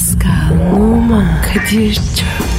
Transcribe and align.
Pascal, 0.00 0.72
Oman, 0.72 1.42
Kadir 1.42 1.94
çok 1.94 2.49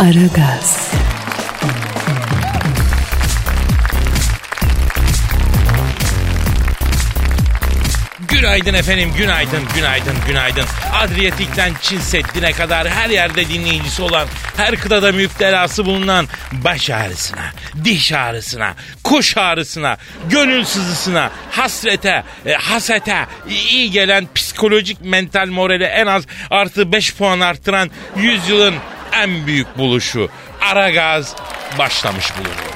Aragaz, 0.00 0.92
Günaydın 8.28 8.74
efendim, 8.74 9.12
günaydın, 9.16 9.62
günaydın, 9.74 10.16
günaydın. 10.26 10.64
Adriyatik'ten 10.92 11.72
Çin 11.82 12.00
Seddi'ne 12.00 12.52
kadar 12.52 12.88
her 12.88 13.10
yerde 13.10 13.48
dinleyicisi 13.48 14.02
olan, 14.02 14.28
her 14.56 14.76
kıtada 14.76 15.12
müptelası 15.12 15.86
bulunan 15.86 16.26
baş 16.52 16.90
ağrısına, 16.90 17.52
diş 17.84 18.12
ağrısına, 18.12 18.74
kuş 19.04 19.36
ağrısına, 19.36 19.96
gönül 20.30 20.64
sızısına, 20.64 21.30
hasrete, 21.50 22.24
e, 22.46 22.52
hasete 22.52 23.26
iyi 23.48 23.90
gelen 23.90 24.28
psikolojik 24.34 25.04
mental 25.04 25.46
morale 25.46 25.86
en 25.86 26.06
az 26.06 26.24
artı 26.50 26.92
5 26.92 27.14
puan 27.14 27.40
arttıran 27.40 27.90
yüzyılın 28.16 28.74
en 29.12 29.46
büyük 29.46 29.78
buluşu. 29.78 30.28
Aragaz 30.60 31.36
başlamış 31.78 32.32
bulunuyor. 32.38 32.70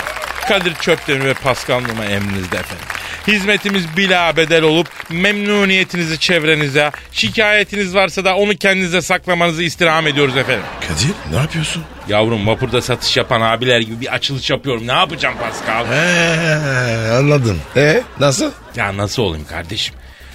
Kadir 0.48 0.74
Çöpten 0.74 1.24
ve 1.24 1.34
Pascal 1.34 1.80
Numa 1.80 2.04
emrinizde 2.04 2.56
efendim. 2.56 2.86
Hizmetimiz 3.26 3.96
bila 3.96 4.36
bedel 4.36 4.62
olup 4.62 4.88
memnuniyetinizi 5.10 6.18
çevrenize, 6.20 6.90
şikayetiniz 7.12 7.94
varsa 7.94 8.24
da 8.24 8.36
onu 8.36 8.56
kendinize 8.56 9.02
saklamanızı 9.02 9.62
istirham 9.62 10.06
ediyoruz 10.06 10.36
efendim. 10.36 10.64
Kadir 10.80 11.34
ne 11.34 11.36
yapıyorsun? 11.42 11.84
Yavrum 12.08 12.46
vapurda 12.46 12.82
satış 12.82 13.16
yapan 13.16 13.40
abiler 13.40 13.80
gibi 13.80 14.00
bir 14.00 14.14
açılış 14.14 14.50
yapıyorum. 14.50 14.86
Ne 14.86 14.92
yapacağım 14.92 15.34
Pascal? 15.40 15.86
He, 15.86 17.10
anladım. 17.12 17.60
E 17.76 18.02
nasıl? 18.20 18.52
Ya 18.76 18.96
nasıl 18.96 19.22
olayım 19.22 19.46
kardeşim? 19.46 19.94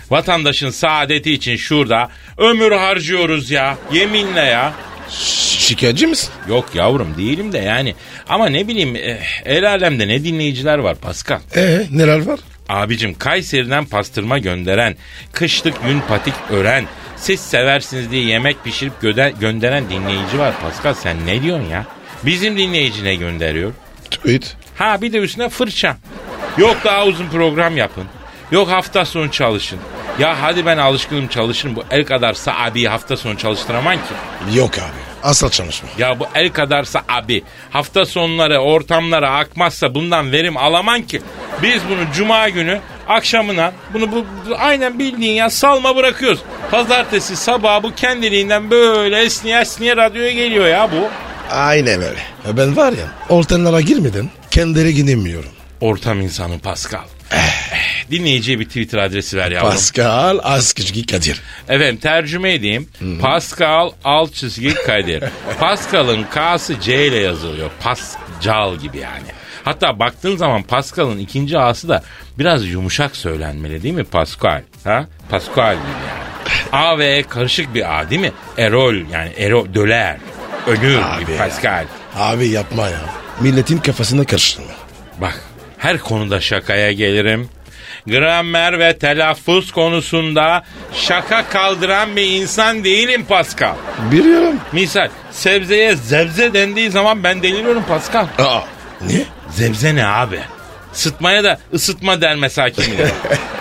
Vatandaşın 0.10 0.70
saadeti 0.70 1.34
için 1.34 1.56
şurada 1.56 2.10
ömür 2.38 2.72
harcıyoruz 2.72 3.52
ya. 3.52 3.78
Yeminle 3.92 4.42
ya. 4.42 4.74
Şikayetçi 5.10 6.08
misin? 6.08 6.30
Yok 6.50 6.70
yavrum 6.76 7.16
değilim 7.18 7.54
de 7.54 7.58
yani. 7.58 7.96
Ama 8.30 8.50
ne 8.50 8.68
bileyim 8.68 8.96
eh, 8.96 9.18
el 9.46 9.70
alemde 9.70 10.08
ne 10.08 10.24
dinleyiciler 10.24 10.78
var 10.78 10.96
Pascal. 10.96 11.40
E 11.56 11.88
neler 11.92 12.26
var? 12.26 12.40
Abicim 12.70 13.14
Kayseri'den 13.18 13.86
pastırma 13.86 14.38
gönderen, 14.40 14.96
kışlık 15.32 15.74
yün 15.88 16.00
patik 16.08 16.34
ören, 16.50 16.86
siz 17.18 17.40
seversiniz 17.40 18.12
diye 18.12 18.24
yemek 18.24 18.64
pişirip 18.64 19.02
göde- 19.02 19.34
gönderen 19.40 19.90
dinleyici 19.90 20.40
var. 20.40 20.54
Pascal 20.62 20.94
sen 20.94 21.18
ne 21.26 21.42
diyorsun 21.44 21.70
ya? 21.70 21.86
Bizim 22.26 22.58
dinleyici 22.58 23.04
ne 23.04 23.16
gönderiyor? 23.16 23.74
Tweet. 24.12 24.56
Ha 24.78 25.02
bir 25.02 25.14
de 25.14 25.18
üstüne 25.18 25.50
fırça. 25.50 25.98
Yok 26.58 26.78
daha 26.86 27.06
uzun 27.06 27.30
program 27.30 27.78
yapın. 27.78 28.04
Yok 28.52 28.70
hafta 28.70 29.06
sonu 29.06 29.32
çalışın. 29.32 29.80
Ya 30.20 30.42
hadi 30.42 30.66
ben 30.66 30.78
alışkınım 30.78 31.28
çalışırım. 31.28 31.76
Bu 31.76 31.84
el 31.92 32.06
kadarsa 32.06 32.54
abi 32.58 32.86
hafta 32.86 33.18
sonu 33.18 33.38
çalıştıramam 33.38 33.96
ki. 33.96 34.14
Yok 34.58 34.74
abi. 34.78 35.00
Asla 35.24 35.50
çalışma. 35.52 35.90
Ya 35.98 36.20
bu 36.20 36.26
el 36.36 36.50
kadarsa 36.50 37.02
abi 37.10 37.44
hafta 37.70 38.06
sonları 38.06 38.60
ortamlara 38.60 39.38
akmazsa 39.38 39.96
bundan 39.96 40.32
verim 40.32 40.58
alaman 40.58 41.02
ki. 41.02 41.22
Biz 41.64 41.82
bunu 41.90 42.00
cuma 42.16 42.50
günü 42.50 42.80
akşamına 43.08 43.72
bunu 43.94 44.12
bu, 44.12 44.16
bu- 44.50 44.56
aynen 44.58 45.00
bildiğin 45.00 45.34
ya 45.34 45.50
salma 45.50 45.96
bırakıyoruz. 45.96 46.40
Pazartesi 46.72 47.36
sabah 47.36 47.84
bu 47.84 47.96
kendiliğinden 47.96 48.72
böyle 48.72 49.22
esniye 49.24 49.60
esniye 49.62 49.96
radyoya 49.98 50.32
geliyor 50.32 50.68
ya 50.68 50.90
bu. 50.92 51.08
Aynen 51.56 52.02
öyle. 52.02 52.20
Ya 52.48 52.58
ben 52.58 52.78
var 52.78 52.92
ya 52.92 53.06
ortamlara 53.30 53.82
girmeden 53.82 54.30
kendileri 54.52 54.94
gidemiyorum. 54.94 55.50
Ortam 55.82 56.22
insanı 56.22 56.60
Pascal. 56.60 57.00
Eh, 57.32 57.38
Dinleyiciye 58.12 58.60
bir 58.60 58.66
Twitter 58.66 58.98
adresi 59.00 59.38
ver 59.38 59.52
yavrum. 59.52 59.70
Pascal 59.70 60.40
Askışki 60.44 61.06
Kadir. 61.06 61.42
Efendim 61.70 61.98
tercüme 61.98 62.54
edeyim. 62.54 62.90
Pascal 63.22 63.92
alt 64.04 64.34
çizgi 64.34 64.74
Kadir. 64.74 65.24
Pascal'ın 65.60 66.24
K'sı 66.24 66.80
C 66.80 67.08
ile 67.08 67.18
yazılıyor. 67.18 67.70
Pascal 67.82 68.76
gibi 68.76 68.98
yani. 68.98 69.28
Hatta 69.64 70.00
baktığın 70.00 70.38
zaman 70.38 70.64
Pascal'ın 70.64 71.18
ikinci 71.18 71.58
A'sı 71.60 71.90
da 71.90 72.04
biraz 72.40 72.66
yumuşak 72.68 73.16
söylenmeli 73.16 73.84
değil 73.84 73.94
mi 73.94 74.04
Pascal? 74.04 74.62
Ha? 74.84 75.06
Pascal 75.30 75.74
gibi 75.74 75.84
yani. 76.10 76.30
A 76.72 76.98
ve 76.98 77.18
E 77.18 77.24
karışık 77.24 77.74
bir 77.74 78.00
A 78.00 78.10
değil 78.10 78.22
mi? 78.22 78.32
Erol 78.58 78.96
yani 78.96 79.32
Erol 79.38 79.74
döler. 79.74 80.18
Önür 80.68 80.98
Abi 81.02 81.22
gibi 81.22 81.32
ya. 81.32 81.38
Pascal. 81.38 81.86
Abi 82.16 82.48
yapma 82.48 82.88
ya. 82.90 83.02
Milletin 83.40 83.78
kafasına 83.78 84.24
karıştırma. 84.24 84.72
Bak 85.22 85.42
her 85.78 85.98
konuda 85.98 86.42
şakaya 86.42 86.92
gelirim. 86.92 87.50
Gramer 88.10 88.80
ve 88.80 88.98
telaffuz 88.98 89.72
konusunda 89.72 90.64
şaka 90.94 91.50
kaldıran 91.50 92.16
bir 92.16 92.26
insan 92.42 92.84
değilim 92.84 93.26
Pascal. 93.26 93.74
Biliyorum. 94.12 94.56
Misal 94.72 95.10
sebzeye 95.32 95.96
zebze 95.96 96.54
dendiği 96.54 96.92
zaman 96.92 97.24
ben 97.24 97.44
deliriyorum 97.44 97.84
Pascal. 97.88 98.28
Aa. 98.40 98.62
Ne? 99.02 99.24
Zebze 99.50 99.96
ne 99.96 100.06
abi? 100.06 100.40
Sıtmaya 100.94 101.44
da 101.44 101.60
ısıtma 101.74 102.22
der 102.22 102.36
kimileri. 102.74 103.12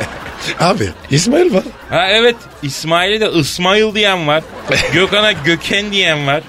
Abi 0.61 0.89
İsmail 1.11 1.55
var. 1.55 1.63
ha 1.91 2.09
evet 2.11 2.37
İsmail'e 2.63 3.21
de 3.21 3.31
İsmail 3.31 3.95
diyen 3.95 4.27
var. 4.27 4.43
Gökhan'a 4.93 5.33
Göken 5.33 5.93
diyen 5.93 6.27
var. 6.27 6.43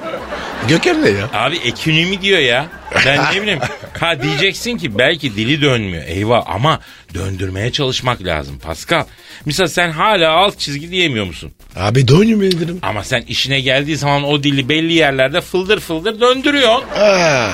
Gökhan 0.67 1.01
ne 1.01 1.09
ya? 1.09 1.29
Abi 1.33 1.57
ekonomi 1.57 2.21
diyor 2.21 2.39
ya. 2.39 2.65
Ben 3.05 3.35
ne 3.35 3.41
bileyim. 3.41 3.59
Ha 3.99 4.21
diyeceksin 4.21 4.77
ki 4.77 4.97
belki 4.97 5.35
dili 5.35 5.61
dönmüyor. 5.61 6.03
Eyvah 6.07 6.43
ama 6.47 6.79
döndürmeye 7.13 7.71
çalışmak 7.71 8.23
lazım 8.23 8.59
Pascal. 8.59 9.03
Misal 9.45 9.67
sen 9.67 9.91
hala 9.91 10.31
alt 10.31 10.59
çizgi 10.59 10.91
diyemiyor 10.91 11.25
musun? 11.25 11.51
Abi 11.75 12.07
doyum 12.07 12.41
dedim. 12.41 12.79
Ama 12.81 13.03
sen 13.03 13.21
işine 13.21 13.59
geldiği 13.59 13.97
zaman 13.97 14.23
o 14.23 14.43
dili 14.43 14.69
belli 14.69 14.93
yerlerde 14.93 15.41
fıldır 15.41 15.79
fıldır 15.79 16.19
döndürüyorsun. 16.21 16.83
Aa, 16.99 17.51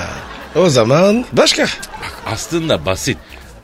o 0.54 0.68
zaman 0.68 1.24
başka. 1.32 1.62
Bak 1.62 2.22
aslında 2.26 2.86
basit. 2.86 3.18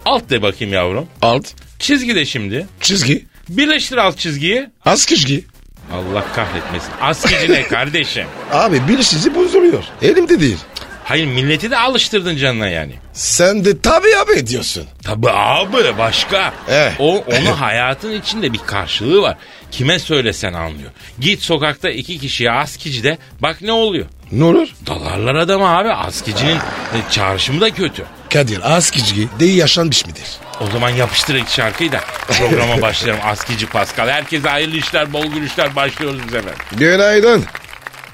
Alt 0.04 0.30
de 0.30 0.42
bakayım 0.42 0.74
yavrum. 0.74 1.06
Alt. 1.22 1.46
Çizgi 1.78 2.14
de 2.14 2.24
şimdi. 2.24 2.66
Çizgi. 2.80 3.26
Birleştir 3.48 3.96
alt 3.96 4.18
çizgiyi. 4.18 4.66
Askışki. 4.84 5.44
Allah 5.92 6.24
kahretmesin. 6.34 6.90
Askici 7.00 7.52
ne 7.52 7.62
kardeşim? 7.68 8.24
Abi 8.52 8.80
bir 8.88 9.02
sizi 9.02 9.34
bozuluyor. 9.34 9.84
Elimde 10.02 10.40
değil. 10.40 10.58
Hayır 11.04 11.26
milleti 11.26 11.70
de 11.70 11.78
alıştırdın 11.78 12.36
canına 12.36 12.68
yani. 12.68 12.92
Sen 13.12 13.64
de 13.64 13.80
tabii 13.80 14.16
abi 14.16 14.46
diyorsun. 14.46 14.86
Tabi 15.04 15.30
abi 15.30 15.98
başka. 15.98 16.52
Eh. 16.68 16.92
O 16.98 17.16
onu 17.16 17.60
hayatın 17.60 18.12
içinde 18.12 18.52
bir 18.52 18.58
karşılığı 18.58 19.22
var. 19.22 19.36
Kime 19.70 19.98
söylesen 19.98 20.52
anlıyor. 20.52 20.90
Git 21.20 21.42
sokakta 21.42 21.90
iki 21.90 22.18
kişiye 22.18 22.50
askici 22.50 23.04
de 23.04 23.18
bak 23.40 23.62
ne 23.62 23.72
oluyor. 23.72 24.06
Ne 24.32 24.44
olur? 24.44 24.68
Dalarlar 24.86 25.34
adamı 25.34 25.68
abi. 25.78 25.92
Askicinin 25.92 26.56
e, 26.56 26.98
çağrışımı 27.10 27.60
da 27.60 27.70
kötü. 27.70 28.04
Kadir 28.32 28.76
askışki 28.76 29.28
de 29.40 29.44
yaşanmış 29.46 30.06
mıdır? 30.06 30.22
O 30.60 30.70
zaman 30.70 30.90
yapıştır 30.90 31.34
ilk 31.34 31.48
şarkıyı 31.48 31.92
da 31.92 32.00
programa 32.28 32.82
başlayalım. 32.82 33.22
Askici 33.26 33.66
Pascal. 33.66 34.08
Herkese 34.08 34.48
hayırlı 34.48 34.76
işler, 34.76 35.12
bol 35.12 35.26
gülüşler 35.26 35.76
başlıyoruz 35.76 36.20
biz 36.26 36.34
efendim. 36.34 36.58
Günaydın. 36.72 37.44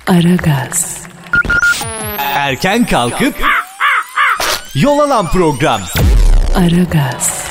Aragaz, 0.06 0.96
Erken 2.18 2.86
kalkıp 2.86 3.34
yol 4.74 4.98
alan 4.98 5.30
program. 5.30 5.80
Aragaz, 6.56 7.48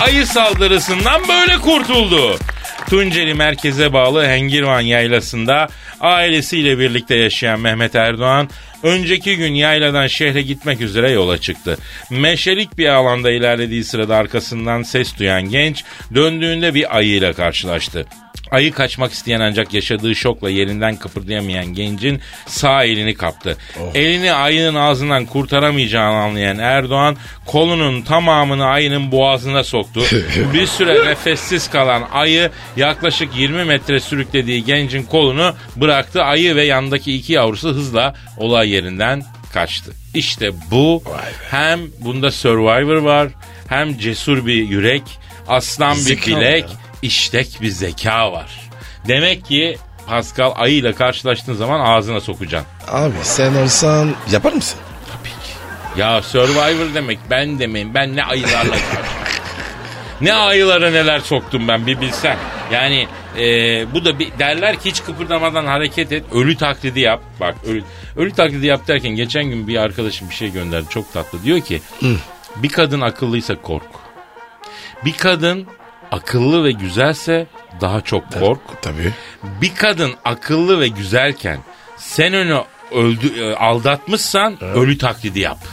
Ayı 0.00 0.26
saldırısından 0.26 1.28
böyle 1.28 1.58
kurtuldu. 1.58 2.38
Tunceli 2.90 3.34
merkeze 3.34 3.92
bağlı 3.92 4.26
Hengirvan 4.26 4.80
yaylasında 4.80 5.68
ailesiyle 6.00 6.78
birlikte 6.78 7.14
yaşayan 7.14 7.60
Mehmet 7.60 7.94
Erdoğan 7.94 8.48
önceki 8.82 9.36
gün 9.36 9.54
yayladan 9.54 10.06
şehre 10.06 10.42
gitmek 10.42 10.80
üzere 10.80 11.10
yola 11.10 11.38
çıktı. 11.38 11.78
Meşelik 12.10 12.78
bir 12.78 12.88
alanda 12.88 13.30
ilerlediği 13.30 13.84
sırada 13.84 14.16
arkasından 14.16 14.82
ses 14.82 15.18
duyan 15.18 15.42
genç 15.42 15.84
döndüğünde 16.14 16.74
bir 16.74 16.96
ayıyla 16.96 17.32
karşılaştı. 17.32 18.06
Ayı 18.50 18.72
kaçmak 18.72 19.12
isteyen 19.12 19.40
ancak 19.40 19.74
yaşadığı 19.74 20.14
şokla 20.14 20.50
yerinden 20.50 20.96
kıpırdayamayan 20.96 21.66
gencin 21.66 22.20
sağ 22.46 22.84
elini 22.84 23.14
kaptı. 23.14 23.56
Elini 23.94 24.32
ayının 24.32 24.74
ağzından 24.74 25.26
kurtaramayacağını 25.26 26.16
anlayan 26.16 26.58
Erdoğan 26.58 27.16
kolunun 27.46 28.02
tamamını 28.02 28.66
ayının 28.66 29.12
boğazına 29.12 29.64
soktu. 29.64 30.02
Bir 30.52 30.66
süre 30.66 31.10
nefessiz 31.10 31.70
kalan 31.70 32.02
ayı 32.12 32.50
yaklaşık 32.76 33.36
20 33.36 33.64
metre 33.64 34.00
sürüklediği 34.00 34.64
gencin 34.64 35.02
kolunu 35.02 35.54
bıraktı. 35.76 36.22
Ayı 36.22 36.56
ve 36.56 36.64
yandaki 36.64 37.16
iki 37.16 37.32
yavrusu 37.32 37.68
hızla 37.68 38.14
olay 38.36 38.70
yerinden 38.70 39.22
kaçtı. 39.52 39.92
İşte 40.14 40.50
bu 40.70 41.02
hem 41.50 41.80
bunda 42.00 42.30
Survivor 42.30 42.96
var 42.96 43.28
hem 43.68 43.98
cesur 43.98 44.46
bir 44.46 44.68
yürek, 44.68 45.02
aslan 45.48 45.96
bir 45.96 46.26
bilek, 46.26 46.62
ya. 46.62 46.85
İştek 47.06 47.58
bir 47.60 47.68
zeka 47.68 48.32
var. 48.32 48.60
Demek 49.08 49.44
ki 49.44 49.78
Pascal 50.06 50.52
ayıyla 50.56 50.94
karşılaştığın 50.94 51.54
zaman 51.54 51.80
ağzına 51.80 52.20
sokacaksın. 52.20 52.70
Abi 52.88 53.14
sen 53.22 53.54
olsan 53.54 54.14
yapar 54.32 54.52
mısın? 54.52 54.78
Ya 55.96 56.22
Survivor 56.22 56.94
demek 56.94 57.18
ben 57.30 57.58
demeyim. 57.58 57.94
Ben 57.94 58.16
ne 58.16 58.24
ayılarla. 58.24 58.76
Ne 60.20 60.34
ayılara 60.34 60.90
neler 60.90 61.20
soktum 61.20 61.68
ben 61.68 61.86
bir 61.86 62.00
bilsen. 62.00 62.36
Yani 62.72 63.06
e, 63.38 63.44
bu 63.94 64.04
da 64.04 64.18
bir, 64.18 64.38
derler 64.38 64.80
ki 64.80 64.90
hiç 64.90 65.02
kıpırdamadan 65.02 65.66
hareket 65.66 66.12
et. 66.12 66.24
Ölü 66.32 66.56
taklidi 66.56 67.00
yap. 67.00 67.22
Bak 67.40 67.54
ölü, 67.66 67.82
ölü 68.16 68.32
taklidi 68.32 68.66
yap 68.66 68.88
derken 68.88 69.10
geçen 69.10 69.44
gün 69.44 69.68
bir 69.68 69.76
arkadaşım 69.76 70.30
bir 70.30 70.34
şey 70.34 70.52
gönderdi. 70.52 70.86
Çok 70.90 71.12
tatlı. 71.12 71.42
Diyor 71.42 71.60
ki 71.60 71.80
bir 72.56 72.68
kadın 72.68 73.00
akıllıysa 73.00 73.54
kork. 73.62 73.86
Bir 75.04 75.12
kadın 75.12 75.66
akıllı 76.10 76.64
ve 76.64 76.72
güzelse 76.72 77.46
daha 77.80 78.00
çok 78.00 78.32
kork. 78.40 78.60
Tabii. 78.82 79.12
Bir 79.42 79.74
kadın 79.74 80.12
akıllı 80.24 80.80
ve 80.80 80.88
güzelken 80.88 81.58
sen 81.96 82.32
onu 82.32 82.64
öldü, 82.92 83.40
e, 83.42 83.54
aldatmışsan 83.54 84.64
ölü 84.64 84.98
taklidi 84.98 85.40
yap. 85.40 85.58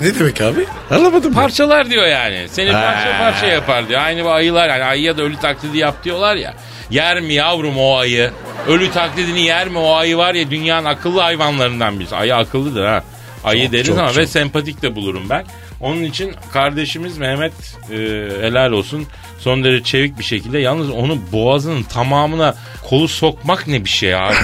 Ne 0.00 0.18
demek 0.18 0.40
abi? 0.40 0.66
Anlamadım 0.90 1.30
ben. 1.30 1.40
Parçalar 1.40 1.90
diyor 1.90 2.06
yani. 2.06 2.46
Seni 2.48 2.72
parça 2.72 3.18
parça 3.18 3.46
yapar 3.46 3.88
diyor. 3.88 4.00
Aynı 4.00 4.24
bu 4.24 4.30
ayılar 4.30 4.68
yani 4.68 4.84
ayıya 4.84 5.18
da 5.18 5.22
ölü 5.22 5.36
taklidi 5.36 5.78
yap 5.78 6.04
diyorlar 6.04 6.36
ya. 6.36 6.54
Yer 6.90 7.20
mi 7.20 7.34
yavrum 7.34 7.78
o 7.78 7.96
ayı? 7.96 8.30
Ölü 8.68 8.90
taklidini 8.90 9.42
yer 9.42 9.68
mi 9.68 9.78
o 9.78 9.94
ayı 9.94 10.16
var 10.16 10.34
ya 10.34 10.50
dünyanın 10.50 10.84
akıllı 10.86 11.20
hayvanlarından 11.20 12.00
birisi. 12.00 12.16
Ayı 12.16 12.36
akıllıdır 12.36 12.84
ha. 12.84 13.04
Ayı 13.44 13.64
Çok, 13.64 13.72
deriz 13.72 13.86
çok, 13.86 13.98
ama 13.98 14.08
çok. 14.08 14.16
ve 14.16 14.26
sempatik 14.26 14.82
de 14.82 14.94
bulurum 14.94 15.30
ben. 15.30 15.44
Onun 15.82 16.02
için 16.02 16.34
kardeşimiz 16.52 17.18
Mehmet 17.18 17.52
e, 17.90 17.96
helal 18.40 18.72
olsun 18.72 19.06
son 19.38 19.64
derece 19.64 19.84
çevik 19.84 20.18
bir 20.18 20.24
şekilde 20.24 20.58
yalnız 20.58 20.90
onu 20.90 21.18
boğazının 21.32 21.82
tamamına 21.82 22.54
kolu 22.88 23.08
sokmak 23.08 23.66
ne 23.66 23.84
bir 23.84 23.90
şey 23.90 24.14
abi. 24.14 24.34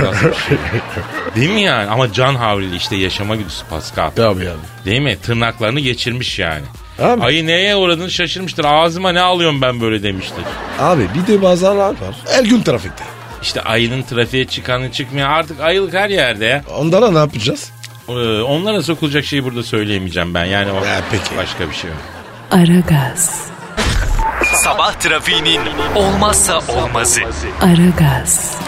Değil 1.37 1.51
mi 1.51 1.61
yani? 1.61 1.91
Ama 1.91 2.13
can 2.13 2.35
havliyle 2.35 2.77
işte 2.77 2.97
yaşama 2.97 3.37
güdüsü 3.37 3.67
Pascal. 3.67 4.11
Tabii 4.11 4.49
abi. 4.49 4.59
Değil 4.85 5.01
mi? 5.01 5.17
Tırnaklarını 5.23 5.81
geçirmiş 5.81 6.39
yani. 6.39 6.65
Abi. 6.99 7.23
Ayı 7.23 7.47
neye 7.47 7.77
uğradığını 7.77 8.11
şaşırmıştır. 8.11 8.65
Ağzıma 8.65 9.13
ne 9.13 9.21
alıyorum 9.21 9.63
ben 9.63 9.81
böyle 9.81 10.03
demiştir. 10.03 10.45
Abi 10.79 11.07
bir 11.15 11.33
de 11.33 11.43
bazılar 11.43 11.77
var. 11.77 11.97
Her 12.29 12.45
gün 12.45 12.63
trafikte. 12.63 13.05
İşte 13.43 13.61
ayının 13.63 14.03
trafiğe 14.03 14.45
çıkanı 14.47 14.93
çıkmıyor. 14.93 15.29
Artık 15.29 15.61
ayılık 15.61 15.95
her 15.95 16.11
yerde 16.11 16.45
ya. 16.45 16.65
Onlara 16.79 17.11
ne 17.11 17.19
yapacağız? 17.19 17.71
Ee, 18.09 18.43
onlara 18.43 18.83
sokulacak 18.83 19.25
şeyi 19.25 19.45
burada 19.45 19.63
söyleyemeyeceğim 19.63 20.35
ben. 20.35 20.45
Yani 20.45 20.73
o 20.73 20.85
Ya 20.85 21.01
peki. 21.11 21.37
başka 21.37 21.71
bir 21.71 21.75
şey 21.75 21.91
yok. 21.91 21.99
Aragaz, 22.51 23.49
Sabah 24.55 24.93
trafiğinin 24.93 25.61
olmazsa 25.95 26.59
olmazı. 26.69 27.21
Aragaz, 27.63 28.59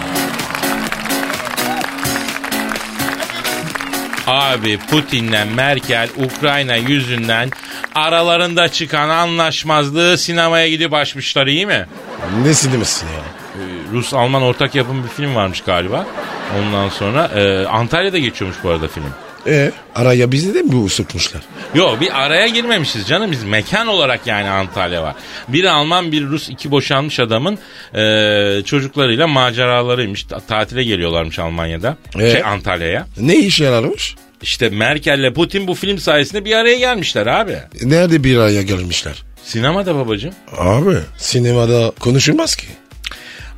Abi 4.27 4.79
Putin'le 4.79 5.45
Merkel 5.55 6.09
Ukrayna 6.17 6.77
yüzünden 6.77 7.51
aralarında 7.95 8.69
çıkan 8.69 9.09
anlaşmazlığı 9.09 10.19
sinemaya 10.19 10.69
gidip 10.69 10.95
açmışlar 10.95 11.47
iyi 11.47 11.67
mi? 11.67 11.87
Ne 12.45 12.55
sinemesin 12.55 13.07
ya? 13.07 13.13
Ee, 13.55 13.93
Rus-Alman 13.93 14.43
ortak 14.43 14.75
yapım 14.75 15.03
bir 15.05 15.09
film 15.09 15.35
varmış 15.35 15.61
galiba. 15.61 16.07
Ondan 16.61 16.89
sonra 16.89 17.25
e, 17.27 17.67
Antalya'da 17.67 18.19
geçiyormuş 18.19 18.59
bu 18.65 18.71
arada 18.71 18.89
film. 18.89 19.05
E 19.47 19.73
araya 19.95 20.33
bizi 20.33 20.55
de 20.55 20.63
mi 20.63 20.91
sokmuşlar? 20.91 21.43
Yo 21.75 22.01
bir 22.01 22.23
araya 22.25 22.47
girmemişiz 22.47 23.09
canım 23.09 23.31
biz 23.33 23.45
mekan 23.45 23.87
olarak 23.87 24.27
yani 24.27 24.49
Antalya 24.49 25.03
var. 25.03 25.15
Bir 25.49 25.65
Alman 25.65 26.13
bir 26.13 26.27
Rus 26.27 26.49
iki 26.49 26.71
boşanmış 26.71 27.21
adamın 27.21 27.59
e, 27.95 28.63
çocuklarıyla 28.65 29.27
maceralarıymış. 29.27 30.25
Ta- 30.25 30.41
tatile 30.41 30.85
geliyorlarmış 30.85 31.39
Almanya'da. 31.39 31.97
Ee? 32.19 32.31
Şey 32.31 32.43
Antalya'ya. 32.45 33.07
Ne 33.21 33.37
işe 33.37 33.65
yararmış? 33.65 34.15
İşte 34.43 34.69
Merkel'le 34.69 35.33
Putin 35.35 35.67
bu 35.67 35.75
film 35.75 35.99
sayesinde 35.99 36.45
bir 36.45 36.57
araya 36.57 36.79
gelmişler 36.79 37.27
abi. 37.27 37.57
Nerede 37.83 38.25
bir 38.25 38.37
araya 38.39 38.63
gelmişler? 38.63 39.23
Sinemada 39.45 39.95
babacığım. 39.95 40.35
Abi 40.59 40.97
sinemada 41.19 41.93
konuşulmaz 42.01 42.57
ki. 42.57 42.67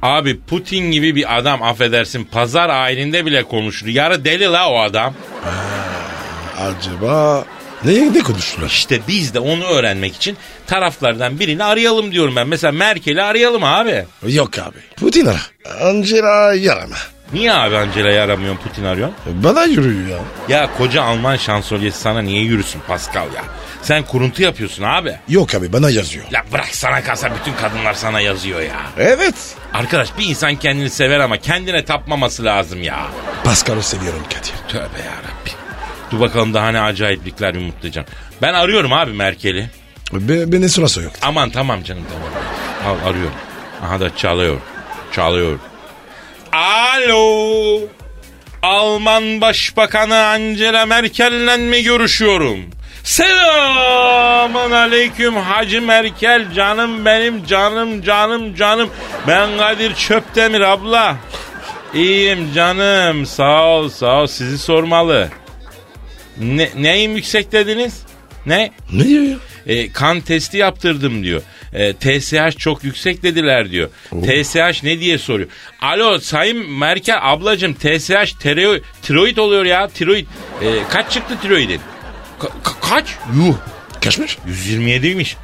Abi 0.02 0.40
Putin 0.40 0.90
gibi 0.90 1.14
bir 1.16 1.38
adam 1.38 1.62
affedersin 1.62 2.24
pazar 2.24 2.68
ayininde 2.68 3.26
bile 3.26 3.42
konuşur. 3.42 3.86
Yarı 3.86 4.24
deli 4.24 4.44
la 4.44 4.70
o 4.70 4.78
adam. 4.80 5.14
Acaba 6.62 7.44
ne, 7.84 8.12
ne 8.12 8.18
konuştular? 8.20 8.66
İşte 8.66 9.00
biz 9.08 9.34
de 9.34 9.40
onu 9.40 9.64
öğrenmek 9.64 10.16
için 10.16 10.36
taraflardan 10.66 11.38
birini 11.40 11.64
arayalım 11.64 12.12
diyorum 12.12 12.36
ben. 12.36 12.48
Mesela 12.48 12.72
Merkel'i 12.72 13.22
arayalım 13.22 13.64
abi. 13.64 14.04
Yok 14.26 14.58
abi. 14.58 14.78
Putin 14.96 15.26
ara. 15.26 15.40
Angela 15.88 16.54
yarama. 16.54 16.96
Niye 17.32 17.52
abi 17.52 17.76
Angela'yı 17.76 18.22
aramıyorsun 18.22 18.62
Putin 18.62 18.84
arıyorsun? 18.84 19.16
Bana 19.26 19.64
yürüyor 19.64 20.08
ya. 20.08 20.18
Ya 20.48 20.70
koca 20.78 21.02
Alman 21.02 21.36
şansölyesi 21.36 22.00
sana 22.00 22.20
niye 22.22 22.42
yürüsün 22.42 22.80
Pascal 22.88 23.26
ya? 23.34 23.42
Sen 23.82 24.02
kuruntu 24.02 24.42
yapıyorsun 24.42 24.82
abi. 24.82 25.16
Yok 25.28 25.54
abi 25.54 25.72
bana 25.72 25.90
yazıyor. 25.90 26.24
Ya 26.30 26.44
bırak 26.52 26.74
sana 26.74 27.02
kalsa 27.02 27.30
bütün 27.40 27.52
kadınlar 27.56 27.94
sana 27.94 28.20
yazıyor 28.20 28.60
ya. 28.60 28.80
Evet. 28.98 29.34
Arkadaş 29.74 30.18
bir 30.18 30.24
insan 30.28 30.56
kendini 30.56 30.90
sever 30.90 31.20
ama 31.20 31.36
kendine 31.36 31.84
tapmaması 31.84 32.44
lazım 32.44 32.82
ya. 32.82 33.06
Pascal'ı 33.44 33.82
seviyorum 33.82 34.22
Kadir. 34.30 34.52
Tövbe 34.68 34.98
yarabbi. 35.04 35.61
Dur 36.12 36.20
bakalım 36.20 36.54
daha 36.54 36.68
ne 36.68 36.80
acayiplikler 36.80 37.54
yumurtlayacağım. 37.54 38.06
Ben 38.42 38.54
arıyorum 38.54 38.92
abi 38.92 39.12
Merkel'i. 39.12 39.70
Be, 40.12 40.52
beni 40.52 40.68
sırası 40.68 41.02
yok. 41.02 41.12
Aman 41.22 41.50
tamam 41.50 41.82
canım 41.82 42.02
tamam. 42.12 42.28
Al 42.86 43.08
arıyorum. 43.08 43.34
Aha 43.82 44.00
da 44.00 44.16
çalıyor. 44.16 44.56
Çalıyor. 45.12 45.58
Alo. 46.52 47.80
Alman 48.62 49.40
Başbakanı 49.40 50.26
Angela 50.26 50.86
Merkel'le 50.86 51.58
mi 51.58 51.82
görüşüyorum? 51.82 52.58
Selamun 53.04 54.70
aleyküm 54.70 55.36
Hacı 55.36 55.82
Merkel 55.82 56.52
canım 56.52 57.04
benim 57.04 57.46
canım 57.46 58.02
canım 58.02 58.54
canım. 58.54 58.90
Ben 59.28 59.58
Kadir 59.58 59.94
Çöptemir 59.94 60.60
abla. 60.60 61.16
İyiyim 61.94 62.52
canım 62.54 63.26
sağ 63.26 63.64
ol 63.66 63.88
sağ 63.88 64.22
ol 64.22 64.26
sizi 64.26 64.58
sormalı. 64.58 65.28
Ne, 66.42 66.68
neyim 66.76 67.16
yüksek 67.16 67.52
dediniz? 67.52 68.02
Ne? 68.46 68.72
Ne 68.92 69.04
diyor 69.04 69.22
ya? 69.22 69.36
E, 69.66 69.92
kan 69.92 70.20
testi 70.20 70.56
yaptırdım 70.56 71.24
diyor. 71.24 71.42
E, 71.72 71.92
TSH 71.92 72.58
çok 72.58 72.84
yüksek 72.84 73.22
dediler 73.22 73.70
diyor. 73.70 73.90
TSH 74.10 74.82
ne 74.82 75.00
diye 75.00 75.18
soruyor. 75.18 75.48
Alo 75.80 76.18
Sayın 76.18 76.70
Merkel 76.70 77.18
ablacığım 77.22 77.74
TSH 77.74 78.32
tiroid, 78.40 78.82
tiroid 79.02 79.36
oluyor 79.36 79.64
ya 79.64 79.88
tiroid. 79.88 80.26
E, 80.62 80.66
kaç 80.90 81.10
çıktı 81.12 81.34
tiroidin? 81.42 81.80
Ka- 82.40 82.80
kaç? 82.80 83.06
Yuh. 83.36 83.54
Kaçmış? 84.04 84.38
127'ymiş. 84.48 85.36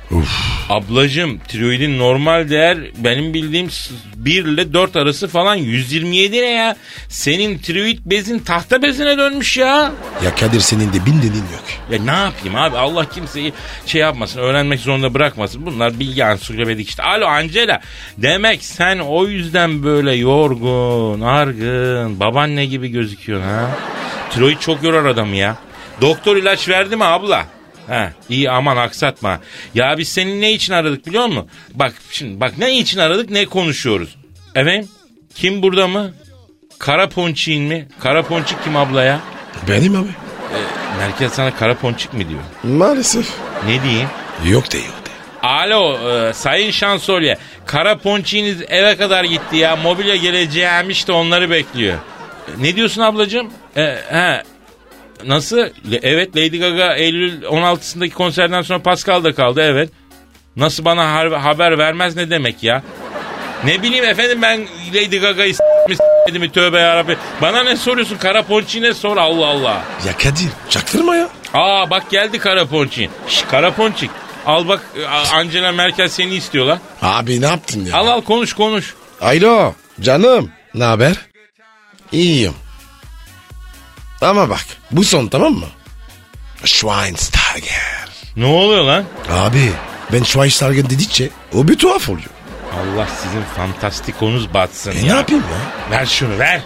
Ablacığım 0.68 1.38
tiroidin 1.38 1.98
normal 1.98 2.50
değer 2.50 2.78
benim 2.96 3.34
bildiğim 3.34 3.68
1 4.16 4.44
ile 4.44 4.72
4 4.72 4.96
arası 4.96 5.28
falan 5.28 5.54
127 5.54 6.36
ne 6.36 6.50
ya? 6.50 6.76
Senin 7.08 7.58
tiroid 7.58 7.98
bezin 8.04 8.38
tahta 8.38 8.82
bezine 8.82 9.18
dönmüş 9.18 9.56
ya. 9.56 9.92
Ya 10.24 10.34
Kadir 10.34 10.60
senin 10.60 10.92
de 10.92 11.06
bin 11.06 11.18
dediğin 11.18 11.34
yok. 11.34 11.64
Ya 11.90 12.02
ne 12.02 12.10
yapayım 12.24 12.56
abi 12.56 12.76
Allah 12.76 13.08
kimseyi 13.08 13.52
şey 13.86 14.00
yapmasın 14.00 14.38
öğrenmek 14.40 14.80
zorunda 14.80 15.14
bırakmasın. 15.14 15.66
Bunlar 15.66 16.00
bilgi 16.00 16.24
ansiklopedik 16.24 16.88
işte. 16.88 17.02
Alo 17.02 17.26
Angela 17.26 17.80
demek 18.18 18.64
sen 18.64 18.98
o 18.98 19.26
yüzden 19.26 19.82
böyle 19.82 20.14
yorgun, 20.14 21.20
argın, 21.20 22.20
babaanne 22.20 22.66
gibi 22.66 22.88
gözüküyorsun 22.88 23.46
ha. 23.48 23.70
Tiroid 24.30 24.58
çok 24.58 24.82
yorar 24.82 25.04
adamı 25.04 25.36
ya. 25.36 25.56
Doktor 26.00 26.36
ilaç 26.36 26.68
verdi 26.68 26.96
mi 26.96 27.04
abla? 27.04 27.46
Ha, 27.88 28.12
iyi 28.28 28.50
aman 28.50 28.76
aksatma. 28.76 29.40
Ya 29.74 29.98
biz 29.98 30.08
seni 30.08 30.40
ne 30.40 30.52
için 30.52 30.72
aradık 30.72 31.06
biliyor 31.06 31.26
musun? 31.26 31.48
Bak 31.74 31.94
şimdi 32.10 32.40
bak 32.40 32.58
ne 32.58 32.78
için 32.78 32.98
aradık 32.98 33.30
ne 33.30 33.46
konuşuyoruz. 33.46 34.16
Efendim 34.54 34.88
kim 35.34 35.62
burada 35.62 35.88
mı? 35.88 36.12
Kara 36.78 37.08
ponçiğin 37.08 37.62
mi? 37.62 37.88
Kara 38.00 38.22
ponçik 38.22 38.64
kim 38.64 38.76
abla 38.76 39.02
ya? 39.04 39.20
Benim 39.68 39.96
abi. 39.96 40.08
Merkel 40.98 41.28
sana 41.28 41.54
kara 41.54 41.74
ponçik 41.74 42.12
mi 42.12 42.28
diyor? 42.28 42.40
Maalesef. 42.62 43.28
Ne 43.66 43.82
diyeyim? 43.82 44.08
Yok 44.44 44.72
de 44.72 44.78
yok 44.78 44.98
Alo 45.42 45.98
e, 46.10 46.32
Sayın 46.32 46.70
Şansölye. 46.70 47.38
Kara 47.66 47.98
ponçiniz 47.98 48.62
eve 48.68 48.96
kadar 48.96 49.24
gitti 49.24 49.56
ya. 49.56 49.76
Mobilya 49.76 50.16
geleceğimiş 50.16 51.08
de 51.08 51.12
onları 51.12 51.50
bekliyor. 51.50 51.94
E, 51.96 52.62
Ne 52.62 52.76
diyorsun 52.76 53.02
ablacığım? 53.02 53.50
E, 53.76 53.82
he, 54.10 54.42
Nasıl? 55.26 55.58
Evet 56.02 56.36
Lady 56.36 56.58
Gaga 56.58 56.94
Eylül 56.94 57.42
16'sındaki 57.42 58.10
konserden 58.12 58.62
sonra 58.62 58.82
Pascal'da 58.82 59.34
kaldı 59.34 59.62
evet. 59.62 59.90
Nasıl 60.56 60.84
bana 60.84 61.12
haber 61.44 61.78
vermez 61.78 62.16
ne 62.16 62.30
demek 62.30 62.62
ya? 62.62 62.82
Ne 63.64 63.82
bileyim 63.82 64.04
efendim 64.04 64.42
ben 64.42 64.66
Lady 64.94 65.18
Gaga'yı 65.18 65.54
s**medi 65.54 66.38
mi 66.38 66.52
tövbe 66.52 66.78
yarabbi. 66.78 67.16
Bana 67.42 67.62
ne 67.62 67.76
soruyorsun 67.76 68.16
kara 68.16 68.42
ponçine 68.42 68.94
sor 68.94 69.16
Allah 69.16 69.46
Allah. 69.46 69.82
Ya 70.06 70.16
Kadir 70.16 70.48
çaktırma 70.70 71.16
ya. 71.16 71.28
Aa 71.54 71.90
bak 71.90 72.10
geldi 72.10 72.38
kara 72.38 72.66
ponçin. 72.66 73.10
Şş 73.28 73.42
kara 73.42 73.70
ponçik. 73.74 74.10
Al 74.46 74.68
bak 74.68 74.80
Angela 75.34 75.72
Merkel 75.72 76.08
seni 76.08 76.34
istiyorlar. 76.34 76.78
Abi 77.02 77.40
ne 77.40 77.46
yaptın 77.46 77.84
ya? 77.84 77.96
Al 77.96 78.06
al 78.06 78.20
konuş 78.20 78.52
konuş. 78.52 78.94
Alo 79.20 79.74
canım. 80.00 80.50
Ne 80.74 80.84
haber? 80.84 81.14
İyiyim. 82.12 82.54
Ama 84.20 84.50
bak 84.50 84.66
bu 84.90 85.04
son 85.04 85.26
tamam 85.28 85.52
mı? 85.52 85.66
Schweinsteiger. 86.64 88.08
Ne 88.36 88.44
oluyor 88.44 88.84
lan? 88.84 89.04
Abi 89.30 89.72
ben 90.12 90.22
Schweinsteiger 90.22 90.90
dedikçe 90.90 91.28
o 91.54 91.68
bir 91.68 91.78
tuhaf 91.78 92.08
oluyor. 92.08 92.28
Allah 92.74 93.06
sizin 93.22 93.42
fantastikonuz 93.56 94.54
batsın 94.54 94.92
E 94.92 94.94
ya. 94.98 95.02
ne 95.02 95.18
yapayım 95.18 95.44
ya? 95.52 95.98
Ver 95.98 96.06
şunu 96.06 96.38
ver. 96.38 96.60